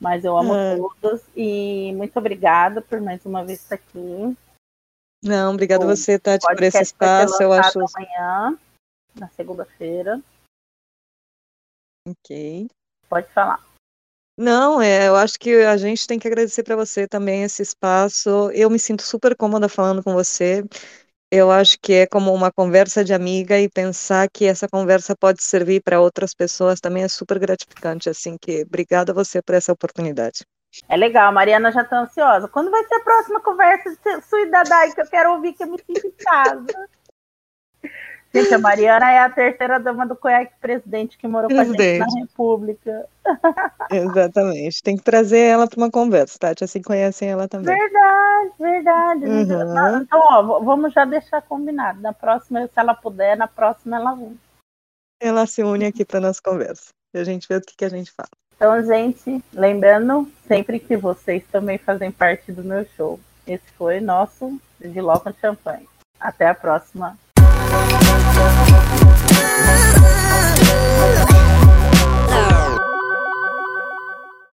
[0.00, 0.88] Mas eu amo hum.
[1.00, 4.36] todos e muito obrigada por mais uma vez estar aqui.
[5.22, 7.42] Não, obrigada a você, Tati, por esse espaço.
[7.42, 7.80] Eu acho.
[7.80, 8.56] Amanhã,
[9.18, 10.22] na segunda-feira.
[12.06, 12.68] Ok.
[13.08, 13.62] Pode falar.
[14.38, 18.50] Não, é, eu acho que a gente tem que agradecer para você também esse espaço.
[18.52, 20.64] Eu me sinto super cômoda falando com você.
[21.30, 25.42] Eu acho que é como uma conversa de amiga e pensar que essa conversa pode
[25.42, 28.08] servir para outras pessoas também é super gratificante.
[28.08, 30.46] Assim que obrigada a você por essa oportunidade.
[30.88, 32.48] É legal, a Mariana já está ansiosa.
[32.48, 35.66] Quando vai ser a próxima conversa de Sui Dadai que eu quero ouvir que eu
[35.66, 36.88] me sinto em casa?
[38.42, 41.98] Gente, a Mariana é a terceira dama do conhaque presidente que morou presidente.
[41.98, 43.06] com a gente na República.
[43.90, 44.82] Exatamente.
[44.82, 46.64] Tem que trazer ela para uma conversa, Tati.
[46.64, 47.74] Assim conhecem ela também.
[47.74, 49.24] Verdade, verdade.
[49.24, 50.02] Uhum.
[50.02, 52.00] Então, ó, vamos já deixar combinado.
[52.00, 54.38] Na próxima, se ela puder, na próxima ela vem.
[55.20, 56.88] Ela se une aqui para nossa conversa.
[57.14, 58.28] E a gente vê o que, que a gente fala.
[58.54, 63.18] Então, gente, lembrando sempre que vocês também fazem parte do meu show.
[63.46, 65.88] Esse foi nosso de Loco Champanhe.
[66.20, 67.16] Até a próxima.